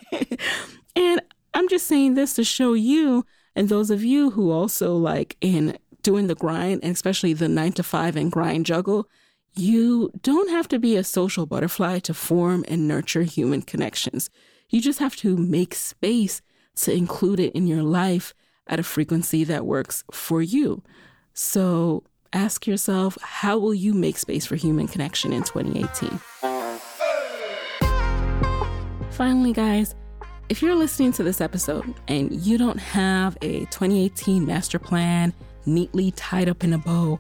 and 0.95 1.19
I'm 1.56 1.67
just 1.67 1.88
saying 1.88 2.13
this 2.13 2.36
to 2.36 2.43
show 2.43 2.74
you 2.74 3.26
and 3.55 3.69
those 3.69 3.89
of 3.89 4.03
you 4.03 4.31
who 4.31 4.51
also 4.51 4.95
like 4.95 5.37
in 5.41 5.77
doing 6.03 6.27
the 6.27 6.35
grind 6.35 6.81
and 6.83 6.93
especially 6.93 7.33
the 7.33 7.47
nine 7.47 7.73
to 7.73 7.83
five 7.83 8.15
and 8.15 8.31
grind 8.31 8.65
juggle, 8.65 9.07
You 9.53 10.11
don't 10.21 10.49
have 10.49 10.69
to 10.69 10.79
be 10.79 10.95
a 10.95 11.03
social 11.03 11.45
butterfly 11.45 11.99
to 11.99 12.13
form 12.13 12.63
and 12.69 12.87
nurture 12.87 13.23
human 13.23 13.61
connections. 13.61 14.29
You 14.69 14.79
just 14.79 14.99
have 14.99 15.17
to 15.17 15.35
make 15.35 15.75
space 15.75 16.41
to 16.77 16.93
include 16.93 17.41
it 17.41 17.53
in 17.53 17.67
your 17.67 17.83
life 17.83 18.33
at 18.67 18.79
a 18.79 18.83
frequency 18.83 19.43
that 19.43 19.65
works 19.65 20.05
for 20.11 20.41
you. 20.41 20.81
So 21.33 22.03
ask 22.31 22.65
yourself 22.65 23.17
how 23.21 23.57
will 23.57 23.73
you 23.73 23.93
make 23.93 24.17
space 24.17 24.45
for 24.45 24.55
human 24.55 24.87
connection 24.87 25.33
in 25.33 25.43
2018? 25.43 26.19
Finally, 29.11 29.53
guys, 29.53 29.93
if 30.51 30.61
you're 30.61 30.75
listening 30.75 31.13
to 31.13 31.23
this 31.23 31.39
episode 31.39 31.95
and 32.09 32.29
you 32.45 32.57
don't 32.57 32.77
have 32.77 33.37
a 33.41 33.61
2018 33.67 34.45
master 34.45 34.77
plan 34.77 35.33
neatly 35.65 36.11
tied 36.11 36.49
up 36.49 36.61
in 36.65 36.73
a 36.73 36.77
bow, 36.77 37.17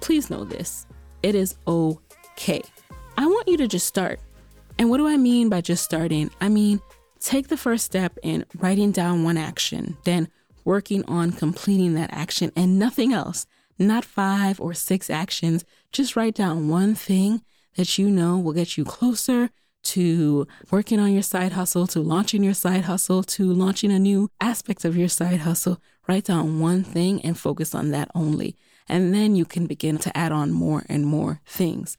please 0.00 0.30
know 0.30 0.44
this 0.44 0.86
it 1.22 1.34
is 1.34 1.56
okay. 1.68 2.62
I 3.18 3.26
want 3.26 3.48
you 3.48 3.58
to 3.58 3.68
just 3.68 3.86
start. 3.86 4.18
And 4.78 4.88
what 4.88 4.96
do 4.96 5.06
I 5.06 5.18
mean 5.18 5.50
by 5.50 5.60
just 5.60 5.84
starting? 5.84 6.30
I 6.40 6.48
mean, 6.48 6.80
take 7.18 7.48
the 7.48 7.58
first 7.58 7.84
step 7.84 8.16
in 8.22 8.46
writing 8.56 8.92
down 8.92 9.24
one 9.24 9.36
action, 9.36 9.98
then 10.04 10.28
working 10.64 11.04
on 11.04 11.32
completing 11.32 11.92
that 11.96 12.14
action 12.14 12.50
and 12.56 12.78
nothing 12.78 13.12
else, 13.12 13.44
not 13.78 14.06
five 14.06 14.58
or 14.58 14.72
six 14.72 15.10
actions. 15.10 15.66
Just 15.92 16.16
write 16.16 16.34
down 16.34 16.70
one 16.70 16.94
thing 16.94 17.42
that 17.76 17.98
you 17.98 18.08
know 18.08 18.38
will 18.38 18.54
get 18.54 18.78
you 18.78 18.86
closer 18.86 19.50
to 19.82 20.46
working 20.70 21.00
on 21.00 21.12
your 21.12 21.22
side 21.22 21.52
hustle, 21.52 21.86
to 21.88 22.00
launching 22.00 22.42
your 22.42 22.54
side 22.54 22.84
hustle, 22.84 23.22
to 23.22 23.52
launching 23.52 23.90
a 23.90 23.98
new 23.98 24.30
aspect 24.40 24.84
of 24.84 24.96
your 24.96 25.08
side 25.08 25.40
hustle. 25.40 25.80
Write 26.08 26.24
down 26.24 26.60
one 26.60 26.84
thing 26.84 27.20
and 27.22 27.38
focus 27.38 27.74
on 27.74 27.90
that 27.90 28.10
only. 28.14 28.56
And 28.88 29.14
then 29.14 29.36
you 29.36 29.44
can 29.44 29.66
begin 29.66 29.98
to 29.98 30.16
add 30.16 30.32
on 30.32 30.52
more 30.52 30.84
and 30.88 31.06
more 31.06 31.40
things. 31.46 31.96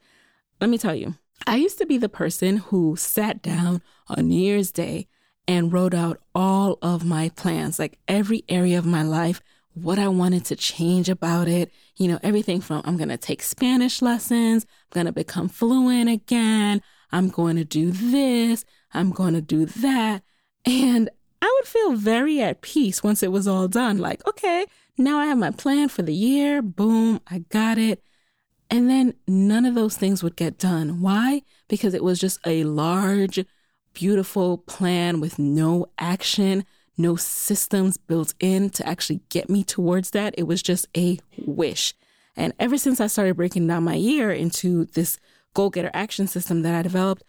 Let 0.60 0.70
me 0.70 0.78
tell 0.78 0.96
you, 0.96 1.15
I 1.48 1.56
used 1.56 1.78
to 1.80 1.86
be 1.86 1.98
the 1.98 2.10
person 2.10 2.58
who 2.58 2.96
sat 2.96 3.41
down 3.41 3.82
on 4.08 4.28
New 4.28 4.39
Year's 4.39 4.72
Day 4.72 5.08
and 5.48 5.74
wrote 5.74 5.94
out 5.94 6.20
all 6.36 6.78
of 6.82 7.04
my 7.04 7.30
plans, 7.30 7.80
like 7.80 7.98
every 8.08 8.44
area 8.48 8.78
of 8.78 8.86
my 8.86 9.04
life, 9.04 9.41
what 9.74 9.98
I 9.98 10.08
wanted 10.08 10.46
to 10.46 10.56
change 10.56 11.10
about 11.10 11.48
it. 11.48 11.72
You 11.96 12.10
know, 12.10 12.20
everything 12.22 12.62
from 12.62 12.82
I'm 12.86 12.98
going 12.98 13.10
to 13.10 13.17
take 13.17 13.41
Spanish 13.41 14.02
lessons, 14.02 14.65
I'm 14.65 14.96
going 14.96 15.06
to 15.08 15.12
become 15.12 15.50
fluent 15.50 16.10
again, 16.10 16.82
I'm 17.12 17.30
going 17.30 17.56
to 17.58 17.65
do 17.65 17.91
this, 17.91 18.65
I'm 18.93 19.12
going 19.12 19.34
to 19.34 19.41
do 19.41 19.65
that. 19.65 20.24
And 20.65 21.10
I 21.41 21.58
would 21.60 21.67
feel 21.67 21.93
very 21.93 22.41
at 22.41 22.62
peace 22.62 23.04
once 23.04 23.24
it 23.24 23.32
was 23.32 23.47
all 23.47 23.67
done. 23.67 23.97
Like, 23.97 24.26
okay, 24.28 24.65
now 24.97 25.17
I 25.19 25.26
have 25.26 25.38
my 25.38 25.52
plan 25.52 25.89
for 25.89 26.04
the 26.04 26.13
year. 26.13 26.62
Boom, 26.62 27.19
I 27.28 27.39
got 27.50 27.78
it. 27.78 28.04
And 28.69 28.89
then 28.89 29.15
none 29.28 29.65
of 29.65 29.76
those 29.76 29.97
things 29.97 30.24
would 30.24 30.36
get 30.36 30.58
done. 30.58 31.02
Why? 31.02 31.41
Because 31.67 31.93
it 31.93 32.04
was 32.04 32.19
just 32.19 32.39
a 32.45 32.63
large, 32.63 33.43
beautiful 33.93 34.60
plan 34.60 35.19
with 35.19 35.39
no 35.39 35.88
action, 36.00 36.63
no 36.97 37.15
systems 37.15 37.97
built 37.97 38.34
in 38.39 38.69
to 38.69 38.88
actually 38.88 39.21
get 39.30 39.50
me 39.50 39.63
towards 39.63 40.12
that. 40.12 40.36
It 40.38 40.43
was 40.43 40.62
just 40.62 40.88
a 40.95 41.19
wish. 41.45 41.93
And 42.36 42.54
ever 42.60 42.78
since 42.78 43.02
I 43.02 43.08
started 43.08 43.36
breaking 43.36 43.67
down 43.67 43.84
my 43.84 43.95
year 43.95 44.32
into 44.32 44.86
this 44.86 45.19
goal 45.54 45.70
getter 45.70 45.92
action 45.94 46.28
system 46.28 46.62
that 46.62 46.76
I 46.76 46.82
developed, 46.82 47.24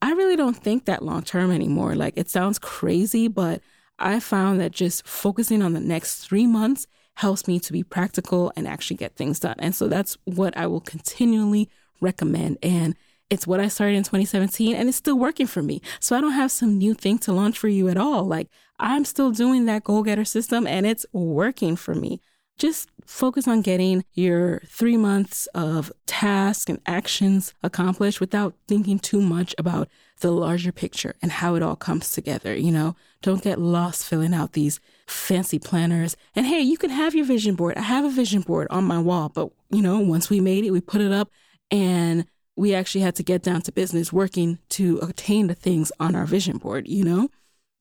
I 0.00 0.12
really 0.12 0.36
don't 0.36 0.56
think 0.56 0.84
that 0.84 1.02
long 1.02 1.22
term 1.22 1.50
anymore. 1.50 1.94
Like 1.94 2.14
it 2.16 2.30
sounds 2.30 2.58
crazy, 2.58 3.28
but 3.28 3.60
I 3.98 4.20
found 4.20 4.60
that 4.60 4.72
just 4.72 5.06
focusing 5.06 5.62
on 5.62 5.72
the 5.72 5.80
next 5.80 6.24
three 6.24 6.46
months 6.46 6.86
helps 7.14 7.48
me 7.48 7.58
to 7.58 7.72
be 7.72 7.82
practical 7.82 8.52
and 8.54 8.68
actually 8.68 8.96
get 8.96 9.16
things 9.16 9.40
done. 9.40 9.56
And 9.58 9.74
so 9.74 9.88
that's 9.88 10.16
what 10.24 10.56
I 10.56 10.68
will 10.68 10.80
continually 10.80 11.68
recommend. 12.00 12.58
And 12.62 12.94
it's 13.28 13.46
what 13.46 13.60
I 13.60 13.68
started 13.68 13.96
in 13.96 14.04
2017 14.04 14.74
and 14.74 14.88
it's 14.88 14.98
still 14.98 15.18
working 15.18 15.46
for 15.46 15.62
me. 15.62 15.82
So 16.00 16.16
I 16.16 16.20
don't 16.20 16.32
have 16.32 16.52
some 16.52 16.78
new 16.78 16.94
thing 16.94 17.18
to 17.18 17.32
launch 17.32 17.58
for 17.58 17.68
you 17.68 17.88
at 17.88 17.96
all. 17.96 18.24
Like 18.24 18.48
I'm 18.78 19.04
still 19.04 19.32
doing 19.32 19.66
that 19.66 19.84
goal 19.84 20.02
getter 20.02 20.24
system 20.24 20.66
and 20.66 20.86
it's 20.86 21.04
working 21.12 21.76
for 21.76 21.94
me. 21.94 22.20
Just 22.58 22.90
focus 23.06 23.48
on 23.48 23.62
getting 23.62 24.04
your 24.12 24.60
three 24.66 24.96
months 24.96 25.46
of 25.54 25.90
tasks 26.06 26.68
and 26.68 26.80
actions 26.86 27.54
accomplished 27.62 28.20
without 28.20 28.54
thinking 28.66 28.98
too 28.98 29.20
much 29.20 29.54
about 29.56 29.88
the 30.20 30.30
larger 30.30 30.72
picture 30.72 31.14
and 31.22 31.30
how 31.30 31.54
it 31.54 31.62
all 31.62 31.76
comes 31.76 32.12
together. 32.12 32.54
You 32.54 32.72
know, 32.72 32.96
don't 33.22 33.42
get 33.42 33.60
lost 33.60 34.06
filling 34.06 34.34
out 34.34 34.52
these 34.52 34.80
fancy 35.06 35.58
planners. 35.58 36.16
And 36.34 36.46
hey, 36.46 36.60
you 36.60 36.76
can 36.76 36.90
have 36.90 37.14
your 37.14 37.24
vision 37.24 37.54
board. 37.54 37.76
I 37.76 37.82
have 37.82 38.04
a 38.04 38.10
vision 38.10 38.42
board 38.42 38.66
on 38.70 38.84
my 38.84 38.98
wall, 38.98 39.28
but 39.28 39.50
you 39.70 39.80
know, 39.80 40.00
once 40.00 40.28
we 40.28 40.40
made 40.40 40.64
it, 40.64 40.72
we 40.72 40.80
put 40.80 41.00
it 41.00 41.12
up 41.12 41.30
and 41.70 42.26
we 42.56 42.74
actually 42.74 43.02
had 43.02 43.14
to 43.14 43.22
get 43.22 43.42
down 43.42 43.62
to 43.62 43.72
business 43.72 44.12
working 44.12 44.58
to 44.70 44.98
attain 44.98 45.46
the 45.46 45.54
things 45.54 45.92
on 46.00 46.16
our 46.16 46.26
vision 46.26 46.58
board, 46.58 46.88
you 46.88 47.04
know? 47.04 47.28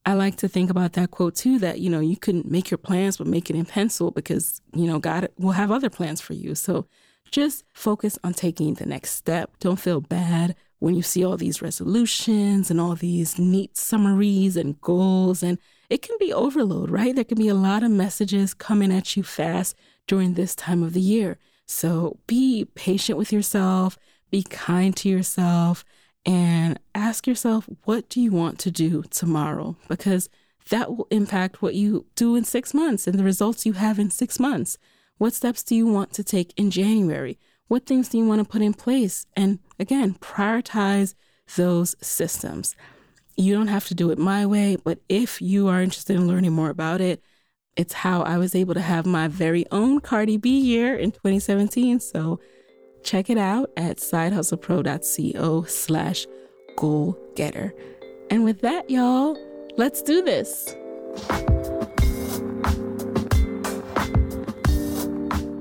I 0.08 0.14
like 0.14 0.38
to 0.38 0.48
think 0.48 0.70
about 0.70 0.94
that 0.94 1.12
quote 1.12 1.36
too 1.36 1.60
that, 1.60 1.82
you 1.82 1.90
know, 1.90 2.00
you 2.00 2.16
can 2.16 2.42
make 2.46 2.72
your 2.72 2.78
plans, 2.78 3.18
but 3.18 3.28
make 3.28 3.50
it 3.50 3.58
in 3.58 3.66
pencil 3.66 4.10
because, 4.10 4.62
you 4.74 4.88
know, 4.88 5.00
God 5.00 5.28
will 5.38 5.52
have 5.52 5.70
other 5.70 5.90
plans 5.90 6.22
for 6.22 6.32
you. 6.32 6.56
So 6.56 6.88
just 7.30 7.66
focus 7.74 8.18
on 8.24 8.34
taking 8.34 8.76
the 8.76 8.86
next 8.86 9.16
step. 9.16 9.52
Don't 9.60 9.82
feel 9.82 10.00
bad 10.00 10.56
when 10.80 10.96
you 10.96 11.02
see 11.02 11.26
all 11.26 11.36
these 11.36 11.62
resolutions 11.62 12.72
and 12.72 12.80
all 12.80 12.96
these 12.96 13.38
neat 13.38 13.76
summaries 13.76 14.56
and 14.56 14.80
goals. 14.80 15.44
And 15.44 15.58
it 15.90 16.02
can 16.02 16.16
be 16.22 16.32
overload, 16.32 16.90
right? 16.90 17.14
There 17.14 17.26
can 17.26 17.38
be 17.38 17.50
a 17.50 17.54
lot 17.54 17.84
of 17.84 17.92
messages 17.92 18.54
coming 18.54 18.94
at 18.94 19.18
you 19.18 19.24
fast 19.24 19.76
during 20.08 20.36
this 20.36 20.56
time 20.56 20.84
of 20.84 20.94
the 20.94 21.02
year. 21.02 21.38
So 21.66 22.18
be 22.28 22.64
patient 22.76 23.18
with 23.18 23.34
yourself, 23.34 23.98
be 24.32 24.44
kind 24.44 24.96
to 24.96 25.10
yourself, 25.10 25.84
and 26.28 26.78
ask 26.94 27.26
yourself, 27.26 27.70
what 27.86 28.10
do 28.10 28.20
you 28.20 28.32
want 28.32 28.60
to 28.60 28.70
do 28.70 29.04
tomorrow? 29.10 29.78
Because 29.88 30.30
that 30.70 30.96
will 30.96 31.08
impact 31.10 31.62
what 31.62 31.74
you 31.74 32.06
do 32.16 32.36
in 32.36 32.44
six 32.44 32.74
months 32.74 33.08
and 33.08 33.18
the 33.18 33.24
results 33.24 33.66
you 33.66 33.74
have 33.74 33.98
in 33.98 34.12
six 34.12 34.38
months. 34.38 34.78
What 35.18 35.34
steps 35.34 35.64
do 35.64 35.74
you 35.74 35.88
want 35.88 36.12
to 36.14 36.26
take 36.26 36.54
in 36.58 36.70
January? 36.70 37.40
What 37.70 37.86
things 37.86 38.10
do 38.10 38.18
you 38.18 38.26
want 38.26 38.44
to 38.44 38.50
put 38.50 38.62
in 38.62 38.74
place? 38.74 39.26
And 39.38 39.60
again, 39.80 40.16
prioritize 40.16 41.16
those 41.56 41.96
systems. 42.02 42.76
You 43.38 43.54
don't 43.54 43.68
have 43.68 43.88
to 43.88 43.96
do 43.96 44.12
it 44.12 44.18
my 44.18 44.46
way, 44.46 44.76
but 44.84 45.00
if 45.08 45.42
you 45.42 45.70
are 45.70 45.82
interested 45.82 46.18
in 46.18 46.28
learning 46.28 46.52
more 46.52 46.70
about 46.70 47.00
it, 47.00 47.24
it's 47.78 47.94
how 47.94 48.24
I 48.24 48.38
was 48.38 48.54
able 48.54 48.74
to 48.74 48.82
have 48.82 49.06
my 49.06 49.30
very 49.30 49.66
own 49.72 50.02
Cardi 50.02 50.36
B 50.36 50.60
year 50.60 50.96
in 50.96 51.12
2017. 51.12 52.02
So 52.02 52.40
check 53.04 53.30
it 53.30 53.38
out 53.38 53.72
at 53.78 53.98
sidehustlepro.co 53.98 55.64
slash 55.64 56.28
goal 56.76 57.18
getter. 57.36 57.74
And 58.30 58.44
with 58.44 58.62
that, 58.62 58.90
y'all, 58.90 59.38
let's 59.78 60.02
do 60.02 60.22
this. 60.22 60.76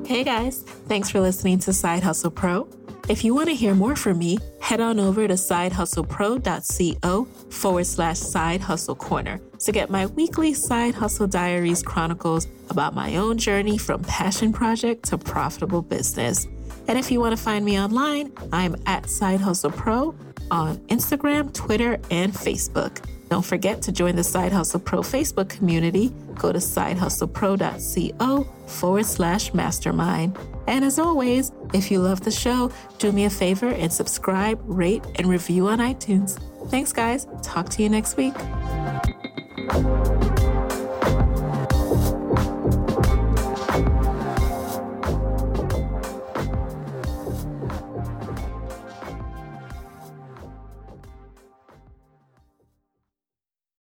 Hey 0.07 0.22
guys, 0.22 0.62
thanks 0.87 1.11
for 1.11 1.20
listening 1.20 1.59
to 1.61 1.72
Side 1.72 2.03
Hustle 2.03 2.31
Pro. 2.31 2.68
If 3.09 3.25
you 3.25 3.35
want 3.35 3.49
to 3.49 3.55
hear 3.55 3.75
more 3.75 3.94
from 3.94 4.18
me, 4.18 4.38
head 4.61 4.81
on 4.81 4.99
over 4.99 5.29
to 5.29 5.35
sidehustlepro.co 5.35 7.25
forward 7.51 7.87
slash 7.87 8.18
side 8.18 8.61
hustle 8.61 8.96
corner 8.96 9.40
to 9.61 9.72
get 9.72 9.90
my 9.90 10.07
weekly 10.07 10.55
side 10.55 10.94
hustle 10.94 11.29
diaries 11.29 11.83
chronicles 11.83 12.49
about 12.68 12.94
my 12.94 13.16
own 13.16 13.38
journey 13.38 13.79
from 13.79 14.03
passion 14.03 14.53
project 14.53 15.05
to 15.05 15.18
profitable 15.18 15.83
business. 15.83 16.49
And 16.88 16.99
if 16.99 17.11
you 17.11 17.20
want 17.20 17.37
to 17.37 17.42
find 17.42 17.64
me 17.64 17.79
online, 17.81 18.33
I'm 18.53 18.77
at 18.87 19.09
Side 19.09 19.40
Hustle 19.40 19.70
Pro 19.70 20.14
on 20.51 20.77
Instagram, 20.88 21.53
Twitter, 21.53 21.99
and 22.11 22.33
Facebook. 22.33 23.05
Don't 23.29 23.44
forget 23.44 23.83
to 23.83 23.92
join 23.92 24.14
the 24.14 24.22
Side 24.22 24.53
Hustle 24.53 24.79
Pro 24.79 25.01
Facebook 25.01 25.49
community. 25.49 26.12
Go 26.37 26.53
to 26.53 26.59
sidehustlepro.co 26.59 28.44
forward 28.66 29.07
slash 29.07 29.53
mastermind. 29.53 30.38
And 30.68 30.85
as 30.85 30.99
always, 30.99 31.51
if 31.75 31.90
you 31.90 32.01
love 32.01 32.20
the 32.20 32.31
show, 32.31 32.70
do 32.99 33.11
me 33.11 33.25
a 33.25 33.31
favor 33.31 33.68
and 33.68 33.92
subscribe, 33.92 34.61
rate, 34.64 35.05
and 35.16 35.27
review 35.27 35.66
on 35.68 35.79
iTunes. 35.79 36.38
Thanks, 36.70 36.92
guys. 36.92 37.27
Talk 37.42 37.68
to 37.70 37.83
you 37.83 37.88
next 37.88 38.16
week. 38.16 38.35